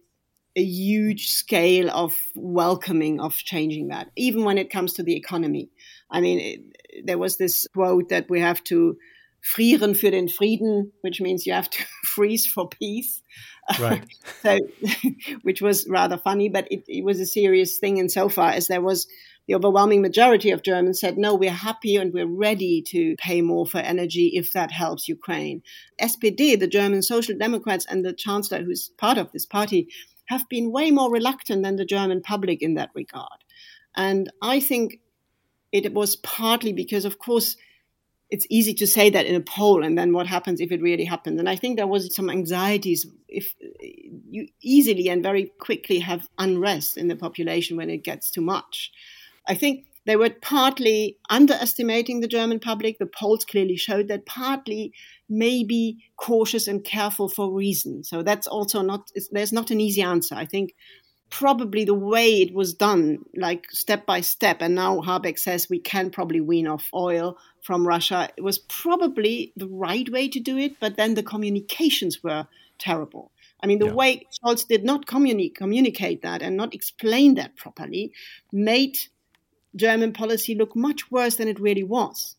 a 0.56 0.64
huge 0.64 1.28
scale 1.28 1.90
of 1.92 2.18
welcoming 2.36 3.20
of 3.20 3.36
changing 3.36 3.90
that, 3.90 4.10
even 4.16 4.44
when 4.44 4.58
it 4.58 4.72
comes 4.72 4.94
to 4.94 5.04
the 5.04 5.16
economy. 5.16 5.70
I 6.10 6.20
mean, 6.20 6.40
it, 6.40 7.06
there 7.06 7.20
was 7.20 7.38
this 7.38 7.68
quote 7.74 8.10
that 8.10 8.28
we 8.28 8.42
have 8.42 8.64
to 8.66 8.98
frieren 9.42 9.96
für 9.96 10.12
den 10.12 10.30
Frieden, 10.30 10.94
which 11.02 11.20
means 11.20 11.46
you 11.46 11.54
have 11.54 11.70
to 11.70 11.84
freeze 12.04 12.46
for 12.46 12.70
peace. 12.70 13.22
Right. 13.80 14.06
so, 14.42 14.58
which 15.42 15.62
was 15.62 15.88
rather 15.90 16.18
funny, 16.18 16.50
but 16.50 16.68
it, 16.72 16.84
it 16.88 17.04
was 17.04 17.20
a 17.20 17.26
serious 17.26 17.80
thing 17.80 17.98
insofar 17.98 18.52
as 18.52 18.68
there 18.68 18.82
was 18.82 19.08
the 19.48 19.56
overwhelming 19.56 20.02
majority 20.02 20.52
of 20.52 20.62
Germans 20.62 21.00
said, 21.00 21.18
no, 21.18 21.36
we're 21.36 21.52
happy 21.52 21.96
and 21.96 22.14
we're 22.14 22.28
ready 22.28 22.84
to 22.88 23.16
pay 23.18 23.42
more 23.42 23.66
for 23.66 23.80
energy 23.80 24.32
if 24.36 24.54
that 24.54 24.72
helps 24.72 25.08
Ukraine. 25.08 25.64
SPD, 26.00 26.60
the 26.60 26.68
German 26.68 27.02
Social 27.02 27.36
Democrats, 27.38 27.86
and 27.90 28.06
the 28.06 28.14
Chancellor, 28.14 28.64
who's 28.64 28.92
part 28.98 29.18
of 29.18 29.32
this 29.32 29.48
party, 29.48 29.88
have 30.26 30.48
been 30.48 30.72
way 30.72 30.92
more 30.92 31.12
reluctant 31.12 31.64
than 31.64 31.76
the 31.76 31.86
German 31.86 32.22
public 32.22 32.62
in 32.62 32.76
that 32.76 32.92
regard. 32.94 33.44
And 33.96 34.32
I 34.42 34.60
think 34.60 35.00
it 35.72 35.94
was 35.94 36.16
partly 36.16 36.72
because, 36.72 37.04
of 37.04 37.20
course, 37.20 37.58
it's 38.32 38.48
easy 38.50 38.74
to 38.74 38.88
say 38.88 39.10
that 39.10 39.26
in 39.26 39.36
a 39.36 39.42
poll 39.42 39.84
and 39.84 39.98
then 39.98 40.14
what 40.14 40.26
happens 40.26 40.62
if 40.62 40.72
it 40.72 40.82
really 40.82 41.04
happens. 41.04 41.38
And 41.38 41.50
i 41.50 41.56
think 41.56 41.76
there 41.76 41.88
was 41.88 42.16
some 42.16 42.30
anxieties 42.30 43.06
if 43.28 43.54
eh, 43.62 44.10
you 44.30 44.48
easily 44.62 45.10
and 45.10 45.22
very 45.22 45.52
quickly 45.60 46.00
have 46.00 46.28
unrest 46.40 46.98
in 46.98 47.10
the 47.10 47.16
population 47.16 47.78
when 47.78 47.90
it 47.90 48.04
gets 48.04 48.32
too 48.32 48.42
much. 48.42 48.92
I 49.48 49.56
think 49.56 49.86
they 50.06 50.16
were 50.16 50.32
partly 50.42 51.18
underestimating 51.30 52.22
the 52.22 52.28
german 52.28 52.60
public. 52.60 52.98
The 52.98 53.06
polls 53.06 53.46
clearly 53.46 53.76
showed 53.76 54.08
that 54.08 54.26
partly 54.26 54.94
maybe 55.30 55.98
cautious 56.16 56.68
and 56.68 56.84
careful 56.84 57.30
for 57.30 57.52
reason 57.52 58.04
so 58.04 58.22
that's 58.22 58.48
also 58.48 58.82
not 58.82 59.12
there's 59.32 59.54
not 59.54 59.72
an 59.72 59.82
easy 59.82 60.02
answer. 60.02 60.36
I 60.36 60.46
think 60.46 60.74
probably 61.32 61.86
the 61.86 61.96
way 61.96 62.42
it 62.42 62.54
was 62.54 62.74
done, 62.74 63.26
like 63.36 63.72
step 63.72 64.06
by 64.06 64.22
step, 64.22 64.58
and 64.62 64.76
now 64.76 65.02
Habeck 65.02 65.40
says 65.40 65.70
we 65.70 65.80
can 65.80 66.12
probably 66.12 66.42
wean 66.42 66.68
off 66.68 66.90
oil 66.94 67.38
from 67.64 67.88
Russia, 67.88 68.30
it 68.38 68.44
was 68.44 68.60
probably 68.60 69.54
the 69.56 69.68
right 69.68 70.08
way 70.12 70.28
to 70.28 70.40
do 70.40 70.58
it, 70.58 70.80
but 70.80 70.98
then 70.98 71.16
the 71.16 71.24
communications 71.24 72.24
were 72.24 72.48
terrible. 72.78 73.32
I 73.64 73.68
mean, 73.68 73.80
the 73.80 73.86
yeah. 73.88 73.94
way 73.94 74.28
Scholz 74.32 74.68
did 74.68 74.84
not 74.84 75.06
communi- 75.06 75.54
communicate 75.54 76.24
that 76.24 76.42
and 76.42 76.58
not 76.58 76.74
explain 76.74 77.36
that 77.36 77.56
properly 77.56 78.12
made 78.52 78.98
German 79.76 80.14
policy 80.14 80.56
look 80.56 80.76
much 80.76 81.10
worse 81.12 81.36
than 81.36 81.48
it 81.48 81.60
really 81.60 81.84
was 81.84 82.36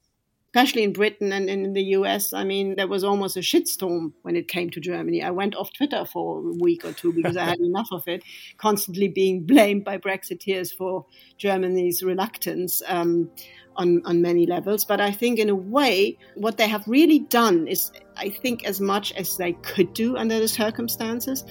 especially 0.55 0.83
in 0.83 0.93
Britain 0.93 1.33
and 1.33 1.49
in 1.49 1.73
the 1.73 1.83
US, 1.97 2.35
I 2.35 2.45
mean, 2.45 2.75
there 2.77 2.87
was 2.87 3.05
almost 3.05 3.39
a 3.39 3.41
shitstorm 3.41 4.13
when 4.21 4.37
it 4.37 4.49
came 4.49 4.69
to 4.71 4.81
Germany. 4.81 5.23
I 5.23 5.31
went 5.31 5.57
off 5.57 5.73
Twitter 5.73 6.05
for 6.05 6.41
a 6.41 6.53
week 6.61 6.85
or 6.85 6.93
two 6.93 7.11
because 7.15 7.39
I 7.39 7.45
had 7.45 7.59
enough 7.71 7.89
of 7.91 8.07
it, 8.07 8.23
constantly 8.59 9.09
being 9.09 9.47
blamed 9.47 9.83
by 9.83 9.97
Brexiteers 9.97 10.71
for 10.71 11.07
Germany's 11.39 12.03
reluctance. 12.03 12.83
Um, 12.87 13.31
on, 13.75 14.03
on 14.05 14.21
many 14.21 14.45
levels. 14.45 14.85
But 14.85 15.01
I 15.01 15.13
think, 15.13 15.39
in 15.39 15.49
a 15.49 15.55
way, 15.55 16.19
what 16.35 16.59
they 16.59 16.69
have 16.69 16.87
really 16.87 17.21
done 17.21 17.67
is, 17.67 17.91
I 18.19 18.29
think, 18.29 18.67
as 18.67 18.83
much 18.83 19.13
as 19.13 19.39
they 19.39 19.55
could 19.55 19.95
do 19.95 20.19
under 20.19 20.39
the 20.39 20.47
circumstances. 20.47 21.43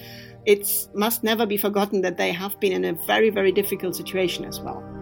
It 0.46 0.88
must 0.94 1.24
never 1.24 1.46
be 1.46 1.56
forgotten 1.56 2.02
that 2.02 2.18
they 2.18 2.30
have 2.30 2.60
been 2.60 2.70
in 2.72 2.84
a 2.84 2.92
very, 3.08 3.30
very 3.30 3.50
difficult 3.50 3.96
situation 3.96 4.44
as 4.44 4.60
well. 4.60 5.01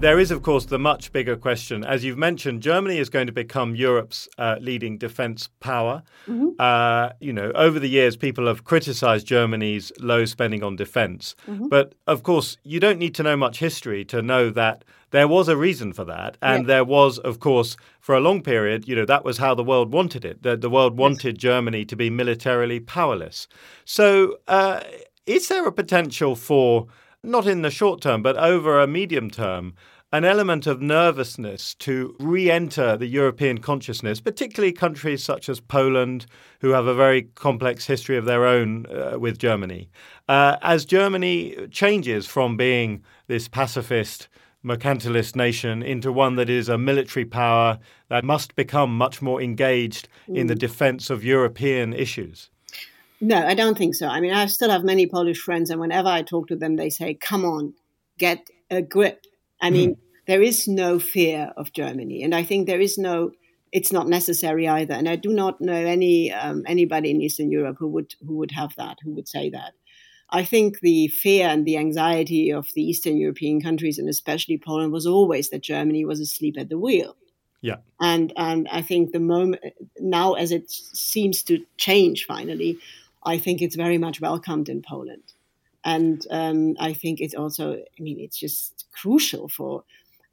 There 0.00 0.20
is, 0.20 0.30
of 0.30 0.44
course, 0.44 0.66
the 0.66 0.78
much 0.78 1.10
bigger 1.10 1.36
question. 1.36 1.84
As 1.84 2.04
you've 2.04 2.16
mentioned, 2.16 2.62
Germany 2.62 2.98
is 2.98 3.08
going 3.08 3.26
to 3.26 3.32
become 3.32 3.74
Europe's 3.74 4.28
uh, 4.38 4.54
leading 4.60 4.96
defense 4.96 5.48
power. 5.58 6.04
Mm-hmm. 6.28 6.50
Uh, 6.56 7.10
you 7.18 7.32
know, 7.32 7.50
over 7.56 7.80
the 7.80 7.88
years, 7.88 8.16
people 8.16 8.46
have 8.46 8.62
criticized 8.62 9.26
Germany's 9.26 9.90
low 9.98 10.24
spending 10.24 10.62
on 10.62 10.76
defense. 10.76 11.34
Mm-hmm. 11.48 11.66
But 11.66 11.96
of 12.06 12.22
course, 12.22 12.56
you 12.62 12.78
don't 12.78 13.00
need 13.00 13.12
to 13.16 13.24
know 13.24 13.36
much 13.36 13.58
history 13.58 14.04
to 14.04 14.22
know 14.22 14.50
that 14.50 14.84
there 15.10 15.26
was 15.26 15.48
a 15.48 15.56
reason 15.56 15.92
for 15.92 16.04
that. 16.04 16.38
And 16.40 16.66
there 16.66 16.84
was, 16.84 17.18
of 17.18 17.40
course, 17.40 17.76
for 17.98 18.14
a 18.14 18.20
long 18.20 18.40
period, 18.40 18.86
you 18.86 18.94
know, 18.94 19.04
that 19.04 19.24
was 19.24 19.38
how 19.38 19.56
the 19.56 19.64
world 19.64 19.90
wanted 19.90 20.24
it. 20.24 20.44
The, 20.44 20.56
the 20.56 20.70
world 20.70 20.96
wanted 20.96 21.34
yes. 21.34 21.42
Germany 21.42 21.84
to 21.86 21.96
be 21.96 22.08
militarily 22.08 22.78
powerless. 22.78 23.48
So, 23.84 24.38
uh, 24.46 24.80
is 25.26 25.48
there 25.48 25.66
a 25.66 25.72
potential 25.72 26.36
for 26.36 26.86
not 27.22 27.46
in 27.46 27.62
the 27.62 27.70
short 27.70 28.00
term, 28.00 28.22
but 28.22 28.36
over 28.36 28.80
a 28.80 28.86
medium 28.86 29.30
term, 29.30 29.74
an 30.10 30.24
element 30.24 30.66
of 30.66 30.80
nervousness 30.80 31.74
to 31.74 32.16
re 32.18 32.50
enter 32.50 32.96
the 32.96 33.06
European 33.06 33.58
consciousness, 33.58 34.20
particularly 34.20 34.72
countries 34.72 35.22
such 35.22 35.48
as 35.48 35.60
Poland, 35.60 36.24
who 36.60 36.70
have 36.70 36.86
a 36.86 36.94
very 36.94 37.22
complex 37.34 37.86
history 37.86 38.16
of 38.16 38.24
their 38.24 38.46
own 38.46 38.86
uh, 38.86 39.18
with 39.18 39.38
Germany. 39.38 39.90
Uh, 40.28 40.56
as 40.62 40.86
Germany 40.86 41.54
changes 41.70 42.26
from 42.26 42.56
being 42.56 43.02
this 43.26 43.48
pacifist, 43.48 44.28
mercantilist 44.64 45.36
nation 45.36 45.82
into 45.82 46.10
one 46.10 46.36
that 46.36 46.48
is 46.48 46.68
a 46.68 46.78
military 46.78 47.24
power 47.24 47.78
that 48.08 48.24
must 48.24 48.56
become 48.56 48.96
much 48.96 49.20
more 49.20 49.42
engaged 49.42 50.08
mm. 50.28 50.36
in 50.36 50.46
the 50.46 50.54
defense 50.54 51.10
of 51.10 51.22
European 51.22 51.92
issues. 51.92 52.50
No, 53.20 53.36
I 53.36 53.54
don't 53.54 53.76
think 53.76 53.94
so. 53.94 54.06
I 54.06 54.20
mean, 54.20 54.32
I 54.32 54.46
still 54.46 54.70
have 54.70 54.84
many 54.84 55.06
Polish 55.06 55.40
friends, 55.40 55.70
and 55.70 55.80
whenever 55.80 56.08
I 56.08 56.22
talk 56.22 56.48
to 56.48 56.56
them, 56.56 56.76
they 56.76 56.90
say, 56.90 57.14
"Come 57.14 57.44
on, 57.44 57.74
get 58.18 58.48
a 58.70 58.80
grip." 58.80 59.24
I 59.60 59.70
mean, 59.70 59.94
mm. 59.94 59.98
there 60.26 60.42
is 60.42 60.68
no 60.68 60.98
fear 60.98 61.52
of 61.56 61.72
Germany, 61.72 62.22
and 62.22 62.34
I 62.34 62.44
think 62.44 62.66
there 62.66 62.80
is 62.80 62.96
no. 62.96 63.32
It's 63.70 63.92
not 63.92 64.08
necessary 64.08 64.66
either, 64.66 64.94
and 64.94 65.08
I 65.08 65.16
do 65.16 65.30
not 65.30 65.60
know 65.60 65.74
any 65.74 66.32
um, 66.32 66.62
anybody 66.66 67.10
in 67.10 67.20
Eastern 67.20 67.50
Europe 67.50 67.76
who 67.78 67.88
would 67.88 68.14
who 68.26 68.36
would 68.36 68.52
have 68.52 68.74
that, 68.76 68.98
who 69.02 69.12
would 69.14 69.28
say 69.28 69.50
that. 69.50 69.72
I 70.30 70.44
think 70.44 70.80
the 70.80 71.08
fear 71.08 71.48
and 71.48 71.66
the 71.66 71.78
anxiety 71.78 72.50
of 72.52 72.68
the 72.74 72.82
Eastern 72.82 73.16
European 73.16 73.60
countries, 73.60 73.98
and 73.98 74.08
especially 74.08 74.58
Poland, 74.58 74.92
was 74.92 75.06
always 75.06 75.50
that 75.50 75.62
Germany 75.62 76.04
was 76.04 76.20
asleep 76.20 76.56
at 76.58 76.68
the 76.68 76.78
wheel. 76.78 77.16
Yeah. 77.60 77.76
And 78.00 78.32
and 78.36 78.68
I 78.70 78.82
think 78.82 79.12
the 79.12 79.20
moment 79.20 79.62
now, 79.98 80.34
as 80.34 80.52
it 80.52 80.70
seems 80.70 81.42
to 81.44 81.64
change 81.76 82.24
finally, 82.26 82.78
I 83.24 83.38
think 83.38 83.62
it's 83.62 83.76
very 83.76 83.98
much 83.98 84.20
welcomed 84.20 84.68
in 84.68 84.82
Poland. 84.82 85.32
And 85.84 86.24
um, 86.30 86.76
I 86.78 86.92
think 86.92 87.20
it's 87.20 87.34
also, 87.34 87.74
I 87.74 88.02
mean, 88.02 88.18
it's 88.20 88.38
just 88.38 88.86
crucial 88.92 89.48
for 89.48 89.84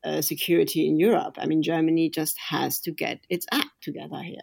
uh, 0.04 0.21
security 0.21 0.88
in 0.88 1.00
Europe. 1.00 1.36
I 1.38 1.45
mean, 1.45 1.63
Germany 1.63 2.10
just 2.10 2.38
has 2.50 2.80
to 2.82 2.91
get 2.91 3.19
its 3.30 3.45
act 3.52 3.82
together 3.82 4.21
here. 4.21 4.41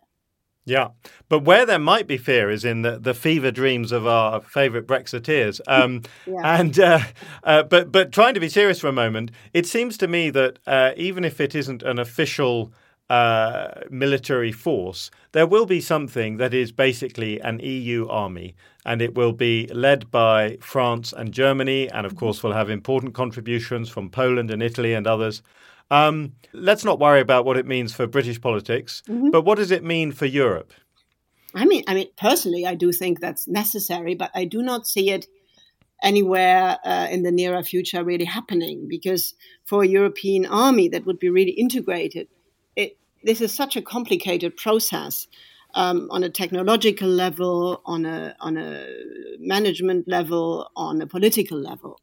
Yeah, 0.65 0.91
but 1.29 1.41
where 1.41 1.67
there 1.67 1.81
might 1.81 2.07
be 2.07 2.17
fear 2.17 2.49
is 2.49 2.65
in 2.65 2.83
the, 2.83 2.99
the 2.99 3.15
fever 3.15 3.51
dreams 3.51 3.91
of 3.91 4.07
our 4.07 4.41
favourite 4.41 4.87
Brexiteers. 4.87 5.61
Um, 5.73 6.03
yeah. 6.27 6.61
And 6.61 6.79
uh, 6.79 7.01
uh, 7.45 7.63
but 7.63 7.91
but 7.91 8.13
trying 8.13 8.35
to 8.35 8.41
be 8.41 8.49
serious 8.49 8.79
for 8.79 8.89
a 8.89 8.93
moment, 8.93 9.31
it 9.55 9.67
seems 9.67 9.97
to 9.99 10.07
me 10.07 10.29
that 10.31 10.59
uh, 10.67 10.93
even 10.97 11.25
if 11.25 11.41
it 11.41 11.55
isn't 11.55 11.83
an 11.83 11.99
official 11.99 12.73
uh, 13.13 13.83
military 13.91 14.53
force, 14.53 15.11
there 15.33 15.47
will 15.47 15.67
be 15.67 15.83
something 15.83 16.39
that 16.39 16.55
is 16.55 16.73
basically 16.73 17.39
an 17.43 17.61
EU 17.61 18.09
army, 18.09 18.55
and 18.87 19.03
it 19.03 19.15
will 19.15 19.35
be 19.35 19.67
led 19.67 20.11
by 20.11 20.57
France 20.63 21.13
and 21.13 21.31
Germany, 21.31 21.91
and 21.91 22.07
of 22.07 22.17
course, 22.17 22.43
will 22.43 22.55
have 22.55 22.71
important 22.71 23.13
contributions 23.13 23.91
from 23.91 24.09
Poland 24.09 24.51
and 24.51 24.63
Italy 24.63 24.95
and 24.95 25.07
others. 25.07 25.43
Um, 25.91 26.33
let's 26.55 26.87
not 26.87 26.99
worry 26.99 27.21
about 27.21 27.45
what 27.45 27.59
it 27.59 27.67
means 27.67 27.93
for 27.93 28.07
British 28.07 28.41
politics, 28.41 29.03
mm-hmm. 29.07 29.29
but 29.29 29.45
what 29.45 29.59
does 29.59 29.71
it 29.71 29.85
mean 29.85 30.13
for 30.13 30.25
Europe? 30.25 30.73
I 31.55 31.67
mean, 31.67 31.85
I 31.87 31.93
mean, 31.93 32.09
personally, 32.17 32.65
I 32.65 32.75
do 32.75 32.93
think 32.93 33.21
that's 33.21 33.47
necessary, 33.47 34.15
but 34.15 34.31
I 34.35 34.47
do 34.47 34.63
not 34.63 34.87
see 34.87 35.11
it 35.11 35.27
anywhere 36.03 36.79
uh, 36.83 37.09
in 37.11 37.25
the 37.25 37.31
nearer 37.31 37.63
future 37.63 38.03
really 38.03 38.25
happening 38.25 38.89
because 38.89 39.35
for 39.67 39.83
a 39.83 39.87
European 39.87 40.47
army 40.47 40.89
that 40.89 41.05
would 41.05 41.19
be 41.19 41.29
really 41.29 41.53
integrated 41.53 42.27
this 43.25 43.41
is 43.41 43.53
such 43.53 43.77
a 43.77 43.83
complicated 43.83 44.57
process 44.57 45.27
um, 45.75 46.09
on 46.11 46.23
a 46.23 46.31
technological 46.31 47.09
level, 47.09 47.81
on 47.87 48.05
a 48.05 48.37
on 48.41 48.57
a 48.57 48.87
management 49.39 50.09
level, 50.09 50.71
on 50.77 51.01
a 51.01 51.07
political 51.07 51.59
level. 51.59 52.01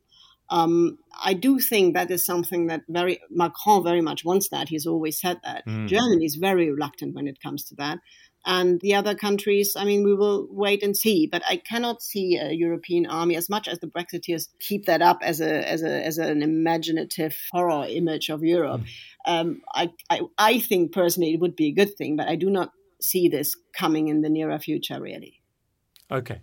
Um, 0.52 0.98
I 1.24 1.36
do 1.36 1.60
think 1.60 1.94
that 1.94 2.10
is 2.10 2.26
something 2.26 2.68
that 2.68 2.82
very 2.90 3.20
Macron 3.30 3.84
very 3.84 4.02
much 4.02 4.26
wants. 4.26 4.50
That 4.50 4.70
he's 4.70 4.88
always 4.88 5.20
said 5.20 5.40
that 5.44 5.66
mm. 5.68 5.88
Germany 5.88 6.26
is 6.26 6.36
very 6.36 6.72
reluctant 6.72 7.16
when 7.16 7.28
it 7.28 7.42
comes 7.42 7.64
to 7.66 7.76
that, 7.76 8.00
and 8.46 8.80
the 8.82 8.96
other 8.96 9.16
countries. 9.16 9.76
I 9.76 9.86
mean, 9.86 10.04
we 10.04 10.16
will 10.16 10.48
wait 10.50 10.84
and 10.84 10.96
see. 10.96 11.28
But 11.28 11.44
I 11.48 11.58
cannot 11.58 12.02
see 12.02 12.38
a 12.38 12.52
European 12.52 13.06
army 13.06 13.36
as 13.36 13.50
much 13.50 13.68
as 13.68 13.80
the 13.80 13.88
Brexiteers 13.88 14.48
keep 14.60 14.86
that 14.86 15.02
up 15.02 15.20
as 15.22 15.42
a 15.42 15.68
as 15.68 15.84
a 15.84 16.06
as 16.06 16.18
an 16.18 16.42
imaginative 16.42 17.36
horror 17.52 17.86
image 17.90 18.30
of 18.30 18.44
Europe. 18.44 18.82
Mm 18.82 18.88
um, 19.26 19.62
I, 19.74 19.92
I, 20.10 20.22
I 20.38 20.60
think 20.60 20.92
personally 20.92 21.34
it 21.34 21.40
would 21.40 21.56
be 21.56 21.68
a 21.68 21.72
good 21.72 21.96
thing, 21.96 22.16
but 22.16 22.28
I 22.28 22.36
do 22.36 22.50
not 22.50 22.72
see 23.02 23.28
this 23.30 23.56
coming 23.74 24.08
in 24.08 24.22
the 24.22 24.30
nearer 24.30 24.60
future, 24.60 25.00
really. 25.00 25.42
Okay. 26.12 26.42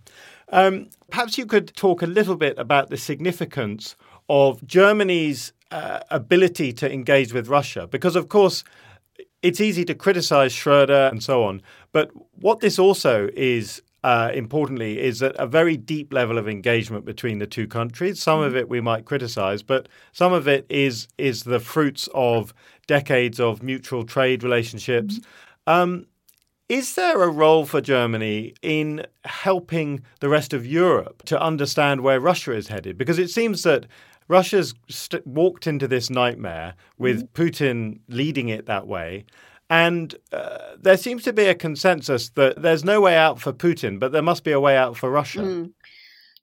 Um, 0.49 0.89
perhaps 1.09 1.37
you 1.37 1.45
could 1.45 1.75
talk 1.75 2.01
a 2.01 2.07
little 2.07 2.37
bit 2.37 2.57
about 2.57 2.89
the 2.89 2.97
significance 2.97 3.95
of 4.29 4.65
Germany's 4.65 5.53
uh, 5.71 5.99
ability 6.09 6.71
to 6.73 6.91
engage 6.91 7.33
with 7.33 7.49
Russia, 7.49 7.87
because, 7.87 8.15
of 8.15 8.29
course, 8.29 8.63
it's 9.41 9.61
easy 9.61 9.85
to 9.85 9.95
criticize 9.95 10.51
Schroeder 10.51 11.09
and 11.11 11.23
so 11.23 11.43
on. 11.43 11.61
But 11.91 12.11
what 12.35 12.59
this 12.59 12.79
also 12.79 13.29
is 13.35 13.81
uh, 14.03 14.31
importantly, 14.33 15.01
is 15.01 15.19
that 15.19 15.35
a 15.37 15.47
very 15.47 15.75
deep 15.75 16.13
level 16.13 16.37
of 16.37 16.47
engagement 16.47 17.03
between 17.03 17.39
the 17.39 17.47
two 17.47 17.67
countries. 17.67 18.21
Some 18.21 18.39
of 18.39 18.49
mm-hmm. 18.49 18.59
it 18.59 18.69
we 18.69 18.79
might 18.79 19.05
criticize, 19.05 19.63
but 19.63 19.89
some 20.13 20.33
of 20.33 20.47
it 20.47 20.65
is 20.69 21.07
is 21.17 21.43
the 21.43 21.59
fruits 21.59 22.07
of 22.13 22.53
decades 22.85 23.39
of 23.39 23.63
mutual 23.63 24.05
trade 24.05 24.43
relationships. 24.43 25.19
Mm-hmm. 25.19 25.73
Um, 25.73 26.05
is 26.69 26.95
there 26.95 27.21
a 27.21 27.29
role 27.29 27.65
for 27.65 27.81
Germany 27.81 28.53
in 28.61 29.05
helping 29.25 30.03
the 30.19 30.29
rest 30.29 30.53
of 30.53 30.65
Europe 30.65 31.23
to 31.23 31.41
understand 31.41 32.01
where 32.01 32.19
Russia 32.19 32.53
is 32.53 32.67
headed? 32.67 32.97
Because 32.97 33.19
it 33.19 33.29
seems 33.29 33.63
that 33.63 33.87
Russia's 34.27 34.73
st- 34.89 35.25
walked 35.25 35.67
into 35.67 35.87
this 35.87 36.09
nightmare 36.09 36.75
with 36.97 37.23
mm-hmm. 37.23 37.41
Putin 37.41 37.99
leading 38.07 38.49
it 38.49 38.65
that 38.65 38.87
way. 38.87 39.25
And 39.69 40.15
uh, 40.31 40.75
there 40.79 40.95
seems 40.95 41.23
to 41.23 41.33
be 41.33 41.45
a 41.45 41.55
consensus 41.55 42.29
that 42.31 42.61
there's 42.61 42.85
no 42.85 43.01
way 43.01 43.17
out 43.17 43.41
for 43.41 43.51
Putin, 43.51 43.99
but 43.99 44.13
there 44.13 44.21
must 44.21 44.43
be 44.43 44.51
a 44.51 44.59
way 44.59 44.77
out 44.77 44.95
for 44.95 45.09
Russia. 45.09 45.39
Mm. 45.39 45.73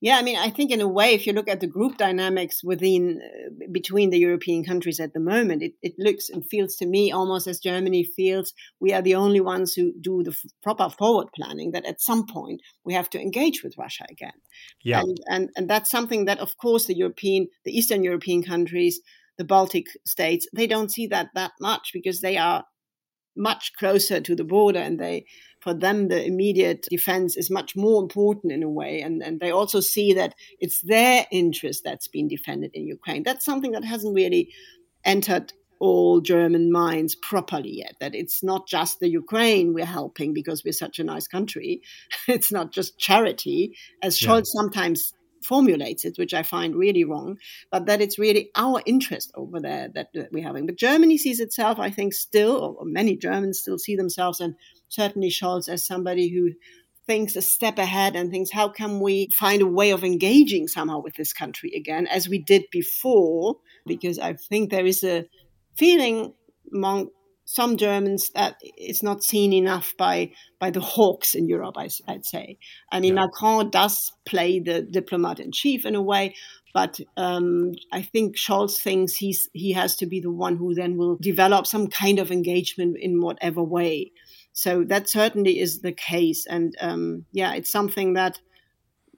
Yeah, 0.05 0.19
I 0.19 0.23
mean, 0.23 0.37
I 0.37 0.51
think 0.51 0.71
in 0.71 0.83
a 0.83 0.87
way, 0.87 1.15
if 1.15 1.27
you 1.27 1.33
look 1.33 1.49
at 1.49 1.61
the 1.61 1.67
group 1.67 1.97
dynamics 1.97 2.63
within 2.63 3.23
uh, 3.25 3.69
between 3.73 4.11
the 4.11 4.19
European 4.19 4.63
countries 4.63 5.01
at 5.01 5.15
the 5.15 5.19
moment, 5.19 5.63
it, 5.63 5.73
it, 5.81 5.95
looks 5.97 6.29
and 6.29 6.47
feels 6.47 6.77
to 6.77 6.87
me 6.87 7.11
almost 7.11 7.47
as 7.47 7.59
Germany 7.59 8.05
feels 8.05 8.53
we 8.81 8.93
are 8.93 9.01
the 9.01 9.15
only 9.15 9.41
ones 9.41 9.73
who 9.73 9.95
do 9.99 10.23
the 10.23 10.33
f- 10.33 10.51
proper 10.63 10.91
forward 10.91 11.29
planning. 11.35 11.71
That 11.71 11.87
at 11.87 12.03
some 12.03 12.27
point 12.27 12.61
we 12.85 12.93
have 12.93 13.09
to 13.11 13.19
engage 13.19 13.63
with 13.65 13.79
Russia 13.79 14.05
again. 14.11 14.39
Yeah, 14.83 15.01
and, 15.01 15.17
and 15.31 15.51
and 15.57 15.71
that's 15.71 15.91
something 15.91 16.27
that, 16.27 16.39
of 16.39 16.55
course, 16.59 16.85
the 16.85 16.99
European, 16.99 17.49
the 17.65 17.73
Eastern 17.73 18.05
European 18.05 18.43
countries, 18.43 19.01
the 19.39 19.45
Baltic 19.47 19.87
states, 20.05 20.47
they 20.55 20.67
don't 20.67 20.93
see 20.93 21.07
that 21.07 21.29
that 21.35 21.53
much 21.63 21.93
because 21.95 22.21
they 22.21 22.37
are 22.37 22.65
much 23.37 23.73
closer 23.79 24.21
to 24.21 24.35
the 24.35 24.45
border 24.45 24.79
and 24.79 24.99
they 24.99 25.27
for 25.61 25.75
them 25.75 26.09
the 26.09 26.25
immediate 26.25 26.87
defense 26.91 27.37
is 27.37 27.51
much 27.51 27.75
more 27.75 28.03
important 28.03 28.53
in 28.53 28.63
a 28.63 28.69
way 28.69 29.01
and, 29.01 29.23
and 29.23 29.41
they 29.41 29.51
also 29.51 29.81
see 29.81 30.13
that 30.13 30.35
it's 30.61 30.81
their 30.83 31.27
interest 31.33 31.83
that's 31.85 32.09
been 32.09 32.29
defended 32.29 32.71
in 32.75 32.87
ukraine 32.87 33.23
that's 33.23 33.45
something 33.45 33.73
that 33.73 33.85
hasn't 33.85 34.15
really 34.15 34.51
entered 35.05 35.53
all 35.81 36.21
German 36.21 36.73
minds 36.73 37.15
properly 37.15 37.79
yet. 37.79 37.95
That 38.01 38.15
it's 38.15 38.43
not 38.43 38.67
just 38.67 39.01
the 39.01 39.09
Ukraine 39.09 39.75
we're 39.75 39.85
helping 39.85 40.33
because 40.33 40.65
we're 40.65 40.73
such 40.73 40.99
a 40.99 41.05
nice 41.05 41.27
country. 41.29 41.83
it's 42.29 42.51
not 42.51 42.73
just 42.73 42.99
charity, 42.99 43.77
as 44.03 44.19
Scholz 44.19 44.47
yeah. 44.47 44.61
sometimes 44.61 45.13
formulates 45.45 46.05
it, 46.05 46.19
which 46.19 46.35
I 46.35 46.43
find 46.43 46.75
really 46.75 47.05
wrong, 47.05 47.39
but 47.71 47.87
that 47.87 48.01
it's 48.01 48.19
really 48.19 48.51
our 48.55 48.83
interest 48.87 49.33
over 49.35 49.61
there 49.61 49.89
that, 49.95 50.09
that 50.15 50.33
we're 50.33 50.43
having. 50.43 50.67
But 50.67 50.77
Germany 50.77 51.19
sees 51.19 51.41
itself, 51.41 51.79
I 51.79 51.91
think, 51.91 52.15
still, 52.15 52.77
or 52.79 52.85
many 52.85 53.17
Germans 53.17 53.61
still 53.61 53.79
see 53.79 53.97
themselves, 53.97 54.41
and 54.41 54.55
certainly 54.89 55.31
Scholz 55.31 55.69
as 55.69 55.87
somebody 55.87 56.29
who 56.29 56.53
thinks 57.07 57.37
a 57.37 57.43
step 57.43 57.79
ahead 57.79 58.17
and 58.17 58.31
thinks, 58.31 58.51
how 58.51 58.69
can 58.69 59.01
we 59.01 59.29
find 59.29 59.61
a 59.61 59.67
way 59.67 59.91
of 59.91 60.05
engaging 60.05 60.69
somehow 60.69 61.01
with 61.01 61.15
this 61.17 61.33
country 61.33 61.73
again, 61.77 62.07
as 62.07 62.29
we 62.29 62.39
did 62.39 62.65
before? 62.71 63.57
Because 63.87 64.19
I 64.19 64.35
think 64.35 64.71
there 64.71 64.87
is 64.87 65.05
a 65.05 65.27
feeling 65.77 66.33
among 66.73 67.11
some 67.45 67.77
Germans 67.77 68.31
that 68.31 68.57
it's 68.63 69.03
not 69.03 69.23
seen 69.23 69.53
enough 69.53 69.95
by 69.97 70.33
by 70.59 70.71
the 70.71 70.81
hawks 70.81 71.35
in 71.35 71.49
Europe. 71.49 71.77
I, 71.77 71.89
would 72.09 72.27
say. 72.27 72.59
I 72.91 73.01
mean, 73.01 73.15
yeah. 73.15 73.27
Macron 73.27 73.71
does 73.71 74.13
play 74.25 74.61
the 74.61 74.83
diplomat 74.83 75.41
in 75.41 75.53
chief 75.53 75.85
in 75.85 75.95
a 75.95 76.03
way, 76.03 76.35
but 76.73 76.99
um, 77.17 77.73
I 77.93 78.03
think 78.03 78.37
Scholz 78.37 78.79
thinks 78.79 79.15
he's 79.17 79.49
he 79.53 79.73
has 79.73 79.97
to 79.97 80.07
be 80.07 80.21
the 80.21 80.33
one 80.33 80.57
who 80.57 80.75
then 80.75 80.97
will 80.97 81.17
develop 81.21 81.67
some 81.67 81.89
kind 81.89 82.19
of 82.19 82.31
engagement 82.31 82.97
in 82.99 83.21
whatever 83.21 83.63
way. 83.63 84.13
So 84.53 84.85
that 84.85 85.09
certainly 85.09 85.59
is 85.59 85.81
the 85.81 85.93
case, 85.93 86.47
and 86.47 86.75
um, 86.81 87.27
yeah, 87.33 87.55
it's 87.55 87.71
something 87.71 88.15
that 88.15 88.41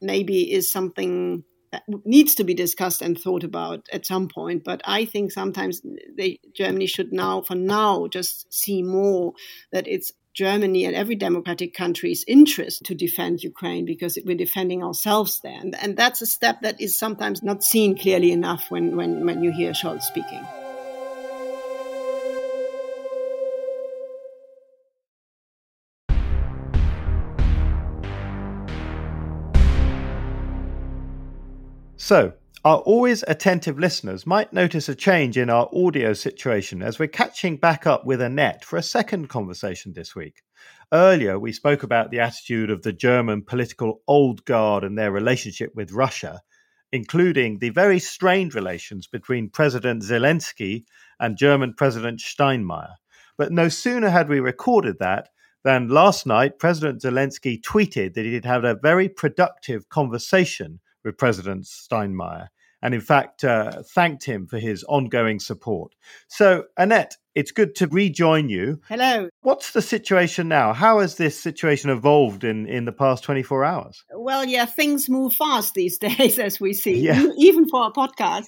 maybe 0.01 0.53
is 0.53 0.71
something 0.71 1.45
Uh, 1.73 1.81
needs 2.05 2.35
to 2.37 2.45
be 2.45 2.55
discussed 2.55 3.03
and 3.03 3.19
thought 3.19 3.45
about 3.45 3.87
at 3.93 4.07
some 4.07 4.29
point. 4.29 4.63
But 4.65 4.83
I 4.85 5.05
think 5.05 5.33
sometimes 5.33 5.83
they, 6.17 6.39
Germany 6.55 6.87
should 6.87 7.13
now, 7.13 7.43
for 7.43 7.55
now, 7.55 8.07
just 8.07 8.53
see 8.53 8.83
more 8.83 9.33
that 9.73 9.89
it's 9.89 10.13
Germany 10.33 10.85
and 10.85 10.95
every 10.95 11.17
democratic 11.17 11.75
country's 11.75 12.25
interest 12.29 12.85
to 12.85 12.95
defend 12.95 13.43
Ukraine 13.43 13.87
because 13.87 14.19
we're 14.25 14.37
defending 14.37 14.85
ourselves 14.85 15.41
there. 15.41 15.59
And, 15.59 15.75
and 15.81 15.97
that's 15.97 16.21
a 16.21 16.27
step 16.27 16.61
that 16.61 16.81
is 16.81 16.99
sometimes 16.99 17.43
not 17.43 17.65
seen 17.65 17.97
clearly 17.99 18.33
enough 18.33 18.71
when, 18.71 18.97
when, 18.97 19.25
when 19.25 19.43
you 19.43 19.51
hear 19.51 19.73
Scholz 19.73 20.03
speaking. 20.03 20.47
So, 32.07 32.35
our 32.65 32.79
always 32.79 33.25
attentive 33.27 33.81
listeners 33.81 34.29
might 34.29 34.53
notice 34.53 34.89
a 34.89 34.95
change 34.95 35.37
in 35.37 35.51
our 35.51 35.69
audio 35.75 36.13
situation 36.13 36.81
as 36.81 37.01
we're 37.01 37.09
catching 37.09 37.57
back 37.57 37.85
up 37.85 38.07
with 38.07 38.21
Annette 38.21 38.65
for 38.65 38.77
a 38.77 38.83
second 38.85 39.27
conversation 39.27 39.93
this 39.93 40.15
week. 40.15 40.43
Earlier, 40.93 41.37
we 41.37 41.53
spoke 41.53 41.83
about 41.83 42.13
the 42.13 42.21
attitude 42.21 42.71
of 42.71 42.83
the 42.83 42.93
German 42.93 43.43
political 43.43 44.03
old 44.07 44.45
guard 44.45 44.85
and 44.85 44.97
their 44.97 45.11
relationship 45.11 45.73
with 45.75 45.91
Russia, 45.91 46.43
including 46.93 47.59
the 47.59 47.71
very 47.71 47.99
strained 47.99 48.55
relations 48.55 49.09
between 49.09 49.51
President 49.51 50.05
Zelensky 50.05 50.85
and 51.19 51.37
German 51.37 51.75
President 51.77 52.21
Steinmeier. 52.21 52.95
But 53.37 53.51
no 53.51 53.69
sooner 53.69 54.11
had 54.11 54.29
we 54.29 54.39
recorded 54.39 55.01
that 55.01 55.31
than 55.65 55.89
last 55.89 56.25
night, 56.25 56.61
President 56.61 57.03
Zelensky 57.03 57.61
tweeted 57.61 58.15
that 58.15 58.25
he'd 58.25 58.45
had 58.45 58.65
a 58.65 58.77
very 58.81 59.09
productive 59.09 59.89
conversation 59.89 60.79
with 61.07 61.17
President 61.17 61.65
Steinmeier 61.65 62.49
and, 62.83 62.93
in 62.93 63.01
fact, 63.01 63.45
uh, 63.45 63.83
thanked 63.95 64.25
him 64.25 64.47
for 64.47 64.59
his 64.59 64.85
ongoing 64.85 65.41
support. 65.41 65.95
So, 66.29 66.65
Annette, 66.77 67.17
it's 67.37 67.53
good 67.53 67.75
to 67.77 67.87
rejoin 67.89 68.49
you. 68.49 68.81
Hello. 68.89 69.29
What's 69.43 69.73
the 69.73 69.83
situation 69.83 70.49
now? 70.49 70.73
How 70.73 71.01
has 71.01 71.17
this 71.17 71.39
situation 71.39 71.91
evolved 71.91 72.45
in, 72.45 72.67
in 72.67 72.87
the 72.87 72.93
past 72.93 73.23
24 73.25 73.63
hours? 73.63 74.05
Well, 74.15 74.47
yeah, 74.47 74.65
things 74.65 75.11
move 75.11 75.35
fast 75.35 75.75
these 75.75 75.99
days, 76.09 76.39
as 76.39 76.59
we 76.59 76.73
see, 76.73 76.99
yeah. 76.99 77.27
even 77.37 77.69
for 77.69 77.87
a 77.87 77.93
podcast. 77.93 78.47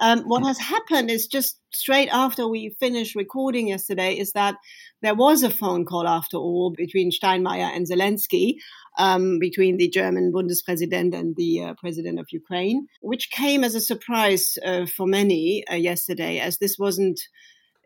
Um, 0.00 0.20
what 0.20 0.46
has 0.46 0.56
happened 0.56 1.10
is 1.10 1.26
just 1.26 1.58
straight 1.74 2.08
after 2.10 2.46
we 2.46 2.70
finished 2.78 3.16
recording 3.16 3.68
yesterday 3.68 4.16
is 4.16 4.32
that 4.32 4.54
there 5.02 5.16
was 5.16 5.42
a 5.42 5.50
phone 5.50 5.84
call 5.84 6.06
after 6.06 6.36
all 6.36 6.70
between 6.70 7.10
Steinmeier 7.10 7.74
and 7.74 7.88
Zelensky 7.88 8.54
um, 8.98 9.40
between 9.40 9.78
the 9.78 9.88
German 9.88 10.32
Bundespräsident 10.32 11.12
and 11.12 11.34
the 11.34 11.62
uh, 11.62 11.74
president 11.74 12.20
of 12.20 12.28
Ukraine, 12.30 12.86
which 13.00 13.32
came 13.32 13.64
as 13.64 13.74
a 13.74 13.80
surprise 13.80 14.58
uh, 14.64 14.86
for 14.86 15.08
many 15.08 15.66
uh, 15.66 15.74
yesterday, 15.74 16.38
as 16.38 16.58
this 16.58 16.78
wasn't. 16.78 17.20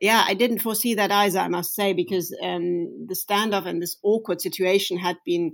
Yeah, 0.03 0.25
I 0.27 0.35
didn't 0.35 0.59
foresee 0.59 0.95
that 0.95 1.13
either, 1.13 1.39
I 1.39 1.47
must 1.47 1.77
say, 1.77 1.93
because 1.93 2.37
um, 2.43 3.07
the 3.07 3.15
standoff 3.15 3.67
and 3.67 3.81
this 3.81 3.97
awkward 4.03 4.41
situation 4.41 4.99
had 4.99 5.17
been 5.25 5.53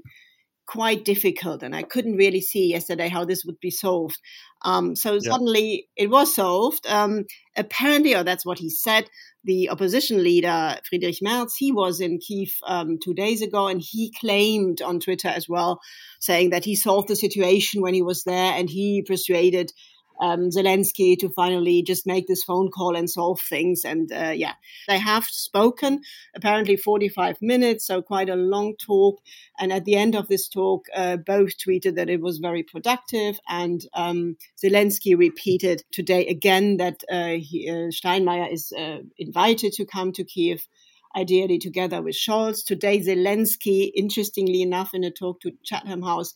quite 0.67 1.05
difficult, 1.05 1.63
and 1.63 1.77
I 1.77 1.83
couldn't 1.83 2.17
really 2.17 2.41
see 2.41 2.71
yesterday 2.71 3.09
how 3.09 3.27
this 3.27 3.45
would 3.45 3.61
be 3.61 3.71
solved. 3.71 4.17
Um, 4.63 4.97
so 4.97 5.13
yeah. 5.13 5.19
suddenly 5.21 5.89
it 5.97 6.09
was 6.09 6.35
solved. 6.35 6.87
Um, 6.87 7.27
apparently, 7.59 8.15
or 8.15 8.25
that's 8.25 8.47
what 8.47 8.59
he 8.59 8.71
said, 8.71 9.05
the 9.45 9.69
opposition 9.69 10.23
leader 10.25 10.79
Friedrich 10.89 11.19
Merz, 11.21 11.55
he 11.55 11.71
was 11.71 12.01
in 12.01 12.19
Kiev 12.19 12.55
um, 12.67 12.99
two 13.05 13.13
days 13.13 13.43
ago, 13.43 13.69
and 13.69 13.83
he 13.85 14.15
claimed 14.19 14.81
on 14.81 14.99
Twitter 14.99 15.29
as 15.29 15.47
well, 15.47 15.79
saying 16.21 16.51
that 16.51 16.65
he 16.65 16.75
solved 16.75 17.09
the 17.09 17.17
situation 17.17 17.83
when 17.83 17.93
he 17.93 18.01
was 18.01 18.25
there, 18.25 18.55
and 18.55 18.71
he 18.71 19.03
persuaded 19.07 19.73
um, 20.21 20.51
Zelensky 20.51 21.19
to 21.19 21.29
finally 21.29 21.83
just 21.83 22.07
make 22.07 22.27
this 22.27 22.43
phone 22.43 22.71
call 22.71 22.97
and 22.97 23.09
solve 23.09 23.41
things. 23.41 23.85
And 23.85 24.11
uh, 24.13 24.33
yeah, 24.35 24.55
they 24.87 24.99
have 24.99 25.25
spoken 25.25 26.01
apparently 26.35 26.77
45 26.77 27.41
minutes, 27.41 27.87
so 27.87 28.03
quite 28.03 28.29
a 28.29 28.37
long 28.37 28.75
talk. 28.77 29.21
And 29.59 29.73
at 29.73 29.85
the 29.85 29.97
end 29.97 30.15
of 30.15 30.29
this 30.29 30.49
talk, 30.49 30.87
uh, 30.95 31.17
both 31.17 31.53
tweeted 31.59 31.97
that 31.97 32.11
it 32.11 32.21
was 32.21 32.39
very 32.39 32.63
productive. 32.63 33.39
And 33.49 33.81
um, 33.95 34.37
Zelensky 34.63 35.17
repeated 35.17 35.83
today 35.93 36.27
again 36.27 36.79
that 36.79 37.03
uh, 37.11 37.37
he, 37.39 37.69
uh, 37.71 37.91
Steinmeier 37.91 38.53
is 38.53 38.73
uh, 38.73 38.99
invited 39.19 39.73
to 39.75 39.85
come 39.85 40.13
to 40.13 40.25
Kiev 40.25 40.67
ideally 41.17 41.59
together 41.59 42.03
with 42.03 42.15
Scholz. 42.15 42.65
Today, 42.65 43.01
Zelensky, 43.01 43.91
interestingly 43.95 44.63
enough, 44.63 44.95
in 44.95 45.05
a 45.05 45.11
talk 45.11 45.41
to 45.41 45.53
Chatham 45.65 46.03
House, 46.03 46.35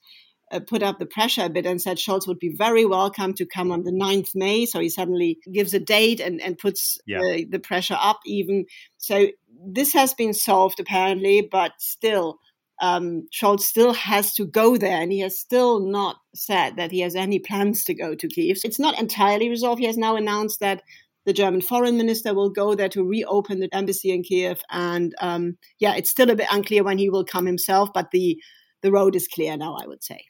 uh, 0.53 0.61
put 0.61 0.83
up 0.83 0.99
the 0.99 1.07
pressure 1.07 1.45
a 1.45 1.49
bit 1.49 1.67
and 1.67 1.81
said 1.81 1.97
Scholz 1.97 2.27
would 2.27 2.39
be 2.39 2.55
very 2.55 2.85
welcome 2.85 3.33
to 3.35 3.47
come 3.47 3.73
on 3.73 3.85
the 3.85 3.91
9th 3.91 4.35
May. 4.35 4.67
So 4.67 4.81
he 4.81 4.89
suddenly 4.89 5.39
gives 5.53 5.75
a 5.75 5.81
date 5.81 6.21
and, 6.21 6.41
and 6.41 6.59
puts 6.59 6.99
yeah. 7.07 7.21
uh, 7.21 7.39
the 7.49 7.59
pressure 7.59 7.97
up 7.99 8.21
even. 8.27 8.67
So 8.99 9.29
this 9.67 9.93
has 9.95 10.15
been 10.15 10.35
solved 10.35 10.79
apparently, 10.79 11.49
but 11.51 11.73
still, 11.79 12.39
um, 12.81 13.29
Scholz 13.33 13.61
still 13.61 13.93
has 13.93 14.35
to 14.35 14.45
go 14.45 14.77
there 14.77 15.01
and 15.01 15.13
he 15.13 15.21
has 15.21 15.39
still 15.39 15.81
not 15.81 16.17
said 16.35 16.77
that 16.77 16.91
he 16.91 17.01
has 17.01 17.15
any 17.15 17.39
plans 17.39 17.85
to 17.85 17.95
go 17.95 18.15
to 18.15 18.29
Kiev. 18.29 18.59
It's 18.65 18.81
not 18.81 18.99
entirely 18.99 19.49
resolved. 19.49 19.81
He 19.81 19.87
has 19.87 19.97
now 19.97 20.17
announced 20.17 20.61
that 20.61 20.83
the 21.25 21.33
German 21.33 21.61
foreign 21.61 21.97
minister 21.97 22.35
will 22.35 22.51
go 22.51 22.75
there 22.75 22.89
to 22.89 23.05
reopen 23.05 23.61
the 23.61 23.73
embassy 23.73 24.11
in 24.11 24.23
Kiev. 24.23 24.61
And 24.71 25.15
um, 25.21 25.57
yeah, 25.79 25.95
it's 25.95 26.11
still 26.11 26.31
a 26.31 26.37
bit 26.37 26.49
unclear 26.51 26.83
when 26.83 26.99
he 26.99 27.09
will 27.09 27.25
come 27.25 27.47
himself, 27.47 27.91
but 27.95 28.11
the 28.11 28.43
the 28.83 28.91
road 28.91 29.15
is 29.15 29.29
clear 29.29 29.57
now, 29.57 29.77
I 29.81 29.87
would 29.87 30.03
say. 30.03 30.25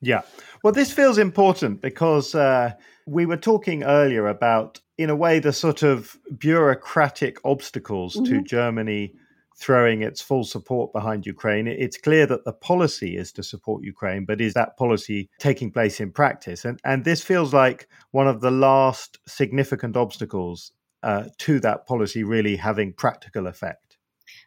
Yeah. 0.00 0.22
Well, 0.62 0.72
this 0.72 0.92
feels 0.92 1.18
important 1.18 1.80
because 1.80 2.34
uh, 2.34 2.72
we 3.06 3.26
were 3.26 3.36
talking 3.36 3.82
earlier 3.82 4.26
about, 4.26 4.80
in 4.98 5.10
a 5.10 5.16
way, 5.16 5.38
the 5.38 5.52
sort 5.52 5.82
of 5.82 6.18
bureaucratic 6.38 7.38
obstacles 7.44 8.14
mm-hmm. 8.14 8.24
to 8.24 8.42
Germany 8.42 9.14
throwing 9.56 10.02
its 10.02 10.20
full 10.20 10.44
support 10.44 10.92
behind 10.92 11.26
Ukraine. 11.26 11.68
It's 11.68 11.96
clear 11.96 12.26
that 12.26 12.44
the 12.44 12.52
policy 12.52 13.16
is 13.16 13.32
to 13.32 13.42
support 13.42 13.84
Ukraine, 13.84 14.24
but 14.24 14.40
is 14.40 14.54
that 14.54 14.76
policy 14.76 15.30
taking 15.38 15.70
place 15.70 16.00
in 16.00 16.10
practice? 16.10 16.64
And, 16.64 16.80
and 16.84 17.04
this 17.04 17.22
feels 17.22 17.54
like 17.54 17.88
one 18.10 18.26
of 18.26 18.40
the 18.40 18.50
last 18.50 19.18
significant 19.28 19.96
obstacles 19.96 20.72
uh, 21.02 21.26
to 21.38 21.60
that 21.60 21.86
policy 21.86 22.24
really 22.24 22.56
having 22.56 22.92
practical 22.92 23.46
effect. 23.46 23.96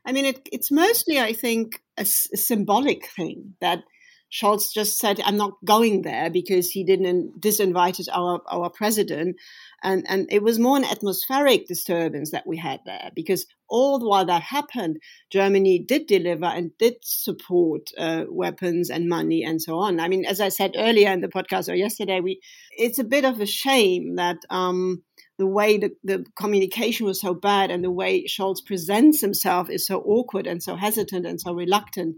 I 0.05 0.11
mean, 0.11 0.25
it, 0.25 0.49
it's 0.51 0.71
mostly, 0.71 1.19
I 1.19 1.33
think, 1.33 1.81
a, 1.97 2.01
a 2.01 2.05
symbolic 2.37 3.07
thing 3.07 3.55
that 3.61 3.83
Scholz 4.31 4.73
just 4.73 4.97
said, 4.99 5.21
I'm 5.23 5.37
not 5.37 5.53
going 5.63 6.01
there 6.01 6.29
because 6.29 6.69
he 6.69 6.83
didn't 6.83 7.39
disinvited 7.39 8.07
our, 8.11 8.41
our 8.49 8.69
president. 8.69 9.37
And, 9.83 10.05
and 10.09 10.27
it 10.29 10.43
was 10.43 10.59
more 10.59 10.77
an 10.77 10.83
atmospheric 10.83 11.67
disturbance 11.67 12.31
that 12.31 12.45
we 12.45 12.57
had 12.57 12.81
there 12.85 13.11
because 13.15 13.45
all 13.69 13.99
the 13.99 14.07
while 14.07 14.25
that 14.25 14.41
happened, 14.41 14.97
Germany 15.31 15.79
did 15.79 16.07
deliver 16.07 16.45
and 16.45 16.71
did 16.77 16.95
support 17.01 17.89
uh, 17.97 18.25
weapons 18.29 18.89
and 18.89 19.07
money 19.07 19.43
and 19.43 19.61
so 19.61 19.79
on. 19.79 19.99
I 19.99 20.07
mean, 20.07 20.25
as 20.25 20.41
I 20.41 20.49
said 20.49 20.75
earlier 20.77 21.11
in 21.11 21.21
the 21.21 21.27
podcast 21.27 21.69
or 21.69 21.75
yesterday, 21.75 22.19
we 22.19 22.41
it's 22.71 22.99
a 22.99 23.03
bit 23.03 23.25
of 23.25 23.39
a 23.39 23.45
shame 23.45 24.15
that 24.15 24.37
um, 24.49 25.03
the 25.37 25.47
way 25.47 25.77
the, 25.77 25.91
the 26.03 26.25
communication 26.37 27.05
was 27.05 27.21
so 27.21 27.33
bad 27.33 27.71
and 27.71 27.83
the 27.83 27.91
way 27.91 28.25
Scholz 28.25 28.65
presents 28.65 29.21
himself 29.21 29.69
is 29.69 29.85
so 29.85 29.99
awkward 30.01 30.47
and 30.47 30.61
so 30.63 30.75
hesitant 30.75 31.25
and 31.25 31.39
so 31.39 31.53
reluctant 31.53 32.17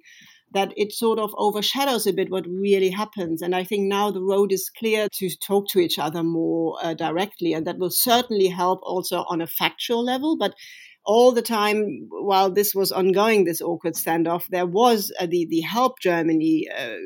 that 0.54 0.74
it 0.76 0.92
sort 0.92 1.20
of 1.20 1.34
overshadows 1.38 2.08
a 2.08 2.14
bit 2.14 2.32
what 2.32 2.48
really 2.48 2.90
happens. 2.90 3.42
And 3.42 3.56
I 3.56 3.64
think 3.64 3.88
now 3.88 4.12
the 4.12 4.22
road 4.22 4.52
is 4.52 4.70
clear 4.70 5.08
to 5.14 5.30
talk 5.46 5.68
to 5.70 5.80
each 5.80 6.00
other 6.00 6.24
more 6.24 6.78
uh, 6.82 6.94
directly, 6.94 7.54
and 7.54 7.68
that 7.68 7.78
will 7.78 7.92
certainly 7.92 8.48
help 8.48 8.80
also 8.84 9.26
on 9.30 9.42
a 9.42 9.48
factual 9.48 10.04
level. 10.04 10.38
But 10.38 10.56
all 11.06 11.32
the 11.32 11.42
time 11.42 12.08
while 12.10 12.52
this 12.52 12.76
was 12.76 12.92
ongoing, 12.92 13.44
this 13.44 13.62
awkward 13.62 13.96
standoff, 13.96 14.48
there 14.50 14.66
was 14.66 15.12
uh, 15.20 15.26
the 15.26 15.48
the 15.50 15.62
help 15.62 16.00
Germany 16.00 16.68
uh, 16.70 16.98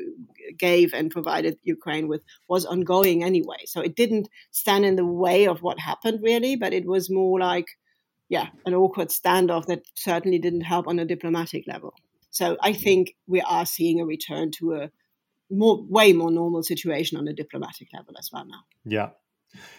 gave 0.58 0.92
and 0.92 1.10
provided 1.10 1.58
Ukraine 1.62 2.08
with 2.08 2.22
was 2.48 2.66
ongoing 2.66 3.24
anyway. 3.24 3.64
So 3.66 3.80
it 3.80 3.96
didn't 3.96 4.28
stand 4.50 4.84
in 4.84 4.96
the 4.96 5.06
way 5.06 5.46
of 5.46 5.62
what 5.62 5.78
happened 5.78 6.20
really, 6.22 6.56
but 6.56 6.72
it 6.72 6.86
was 6.86 7.10
more 7.10 7.38
like, 7.38 7.66
yeah, 8.28 8.48
an 8.66 8.74
awkward 8.74 9.08
standoff 9.08 9.66
that 9.66 9.82
certainly 9.94 10.38
didn't 10.38 10.62
help 10.62 10.86
on 10.88 10.98
a 10.98 11.06
diplomatic 11.06 11.64
level. 11.66 11.94
So 12.34 12.56
I 12.60 12.72
think 12.72 13.14
we 13.28 13.40
are 13.42 13.64
seeing 13.64 14.00
a 14.00 14.04
return 14.04 14.50
to 14.58 14.74
a 14.74 14.90
more, 15.50 15.84
way 15.88 16.12
more 16.12 16.32
normal 16.32 16.64
situation 16.64 17.16
on 17.16 17.28
a 17.28 17.32
diplomatic 17.32 17.88
level 17.94 18.14
as 18.18 18.28
well 18.32 18.44
now. 18.44 18.60
Yeah. 18.84 19.10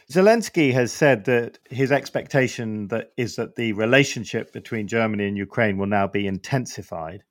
Zelensky 0.10 0.72
has 0.72 0.94
said 0.94 1.26
that 1.26 1.60
his 1.70 1.92
expectation 1.92 2.88
that 2.88 3.12
is 3.18 3.36
that 3.36 3.56
the 3.56 3.74
relationship 3.74 4.54
between 4.54 4.88
Germany 4.88 5.28
and 5.28 5.38
Ukraine 5.38 5.78
will 5.78 5.88
now 5.88 6.08
be 6.08 6.28
intensified. 6.28 7.24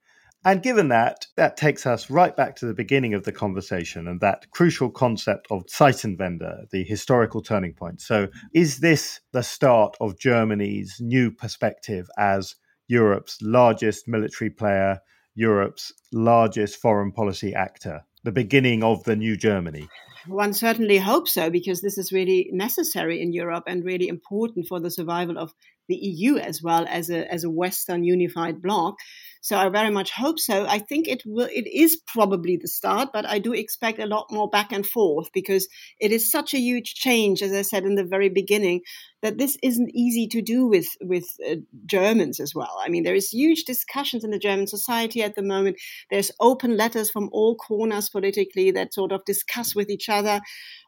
And 0.45 0.63
given 0.63 0.89
that, 0.89 1.27
that 1.37 1.57
takes 1.57 1.87
us 1.87 2.11
right 2.11 2.37
back 2.37 2.55
to 2.57 2.67
the 2.67 2.75
beginning 2.75 3.15
of 3.15 3.25
the 3.25 3.33
conversation 3.33 4.07
and 4.07 4.21
that 4.21 4.51
crucial 4.51 4.91
concept 4.91 5.47
of 5.51 5.65
Zeitenwende, 5.65 6.69
the 6.71 6.85
historical 6.85 7.41
turning 7.41 7.73
point. 7.73 8.03
So, 8.03 8.29
is 8.53 8.81
this 8.81 9.21
the 9.33 9.43
start 9.43 9.97
of 10.03 10.19
Germany's 10.19 10.99
new 11.01 11.31
perspective 11.31 12.11
as 12.19 12.57
Europe's 12.89 13.41
largest 13.41 14.07
military 14.07 14.51
player, 14.51 15.01
Europe's 15.35 15.93
largest 16.13 16.77
foreign 16.77 17.13
policy 17.13 17.55
actor, 17.55 18.05
the 18.23 18.33
beginning 18.33 18.83
of 18.85 19.05
the 19.05 19.17
new 19.17 19.37
Germany? 19.37 19.89
One 20.27 20.55
certainly 20.55 20.99
hopes 20.99 21.35
so, 21.35 21.51
because 21.51 21.81
this 21.81 21.99
is 21.99 22.13
really 22.13 22.49
necessary 22.53 23.21
in 23.21 23.33
Europe 23.33 23.65
and 23.67 23.85
really 23.85 24.09
important 24.09 24.67
for 24.69 24.81
the 24.81 24.91
survival 24.91 25.39
of 25.39 25.53
the 25.89 25.97
EU 25.97 26.39
as 26.39 26.63
well 26.63 26.87
as 26.89 27.11
a, 27.11 27.31
as 27.31 27.45
a 27.45 27.51
Western 27.51 28.05
unified 28.05 28.63
bloc. 28.63 28.97
So 29.45 29.59
I 29.59 29.69
very 29.69 29.91
much 29.91 30.11
hope 30.11 30.39
so. 30.39 30.65
I 30.67 30.79
think 30.79 31.07
it 31.07 31.23
will, 31.27 31.51
it 31.53 31.67
is 31.71 32.01
probably 32.07 32.57
the 32.57 32.67
start, 32.67 33.11
but 33.13 33.27
I 33.27 33.39
do 33.39 33.53
expect 33.53 33.99
a 33.99 34.07
lot 34.07 34.29
more 34.31 34.49
back 34.49 34.73
and 34.73 34.87
forth 34.87 35.29
because 35.35 35.69
it 36.01 36.13
is 36.13 36.31
such 36.31 36.55
a 36.55 36.59
huge 36.59 36.95
change, 36.95 37.43
as 37.43 37.53
I 37.53 37.61
said 37.61 37.85
in 37.85 37.95
the 37.95 38.07
very 38.07 38.31
beginning, 38.31 38.81
that 39.21 39.37
this 39.37 39.59
isn't 39.63 39.91
easy 39.95 40.27
to 40.29 40.41
do 40.41 40.67
with, 40.67 40.87
with 41.03 41.27
uh, 41.47 41.57
Germans 41.85 42.41
as 42.41 42.55
well. 42.55 42.75
I 42.83 42.89
mean, 42.89 43.03
there 43.03 43.15
is 43.15 43.29
huge 43.29 43.65
discussions 43.65 44.25
in 44.25 44.31
the 44.31 44.39
German 44.39 44.67
society 44.67 45.23
at 45.23 45.37
the 45.37 45.43
moment. 45.43 45.77
There's 46.11 46.33
open 46.41 46.79
letters 46.79 47.11
from 47.11 47.29
all 47.31 47.55
corners 47.55 48.09
politically 48.09 48.71
that 48.71 48.95
sort 48.95 49.13
of 49.13 49.27
discuss 49.27 49.75
with 49.75 49.91
each 49.91 50.09
other. 50.09 50.41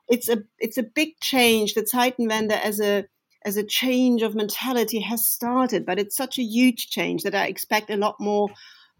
It's 0.09 0.31
a, 0.31 0.39
it's 0.59 0.79
a 0.79 0.83
big 0.83 1.11
change. 1.21 1.75
The 1.75 1.83
Zeitenwende 1.83 2.53
as 2.53 2.81
a, 2.81 3.05
as 3.47 3.57
a 3.57 3.65
change 3.65 4.23
of 4.23 4.35
mentality 4.35 5.01
has 5.01 5.25
started, 5.25 5.87
but 5.87 6.01
it's 6.01 6.17
such 6.17 6.39
a 6.39 6.43
huge 6.43 6.89
change 6.89 7.23
that 7.23 7.35
I 7.35 7.47
expect 7.47 7.91
a 7.91 7.97
lot 7.97 8.17
more 8.19 8.49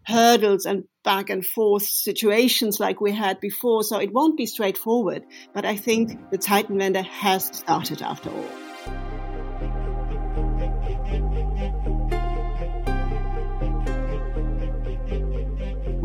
hurdles 0.05 0.65
and 0.65 0.85
back 1.03 1.29
and 1.29 1.45
forth 1.45 1.83
situations 1.83 2.79
like 2.79 3.01
we 3.01 3.11
had 3.11 3.41
before. 3.41 3.83
So 3.83 3.99
it 3.99 4.13
won't 4.13 4.37
be 4.37 4.45
straightforward, 4.45 5.25
but 5.53 5.65
I 5.65 5.75
think 5.75 6.31
the 6.31 6.37
Titan 6.37 6.77
Zeitenwende 6.77 7.03
has 7.03 7.45
started 7.45 8.01
after 8.01 8.29
all. 8.29 8.66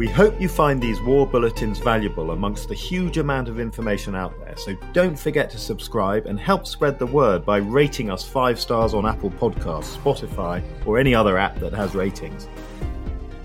We 0.03 0.09
hope 0.09 0.41
you 0.41 0.49
find 0.49 0.83
these 0.83 1.01
war 1.01 1.29
bulletins 1.29 1.79
valuable 1.79 2.33
amongst 2.33 2.69
the 2.69 2.75
huge 2.75 3.19
amount 3.19 3.49
of 3.49 3.61
information 3.61 4.17
out 4.17 4.37
there, 4.45 4.57
so 4.57 4.75
don't 4.93 5.17
forget 5.17 5.49
to 5.51 5.59
subscribe 5.59 6.27
and 6.27 6.41
help 6.41 6.67
spread 6.67 6.99
the 6.99 7.07
word 7.07 7.47
by 7.47 7.59
rating 7.59 8.11
us 8.11 8.29
five 8.29 8.59
stars 8.59 8.95
on 8.95 9.07
Apple 9.07 9.31
Podcasts, 9.31 9.97
Spotify, 9.97 10.61
or 10.87 10.99
any 10.99 11.15
other 11.15 11.39
app 11.39 11.57
that 11.61 11.73
has 11.73 11.95
ratings. 11.95 12.49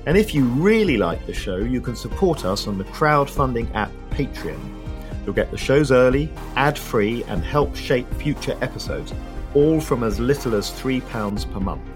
And 0.07 0.17
if 0.17 0.33
you 0.33 0.45
really 0.45 0.97
like 0.97 1.27
the 1.27 1.33
show, 1.33 1.57
you 1.57 1.79
can 1.79 1.95
support 1.95 2.43
us 2.43 2.65
on 2.65 2.79
the 2.79 2.85
crowdfunding 2.85 3.71
app 3.75 3.91
Patreon. 4.09 4.59
You'll 5.25 5.35
get 5.35 5.51
the 5.51 5.59
shows 5.59 5.91
early, 5.91 6.27
ad 6.55 6.75
free, 6.75 7.23
and 7.25 7.43
help 7.43 7.75
shape 7.75 8.11
future 8.15 8.57
episodes, 8.61 9.13
all 9.53 9.79
from 9.79 10.03
as 10.03 10.19
little 10.19 10.55
as 10.55 10.71
£3 10.71 11.53
per 11.53 11.59
month. 11.59 11.87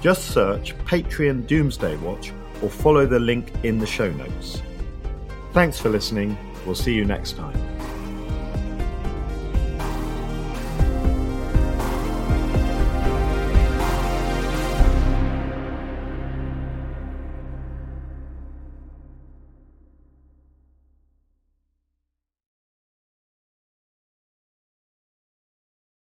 Just 0.00 0.28
search 0.28 0.74
Patreon 0.86 1.46
Doomsday 1.46 1.96
Watch 1.96 2.32
or 2.62 2.70
follow 2.70 3.06
the 3.06 3.18
link 3.18 3.52
in 3.62 3.78
the 3.78 3.86
show 3.86 4.10
notes. 4.12 4.62
Thanks 5.52 5.78
for 5.78 5.88
listening. 5.88 6.36
We'll 6.64 6.74
see 6.74 6.94
you 6.94 7.04
next 7.04 7.36
time. 7.36 7.79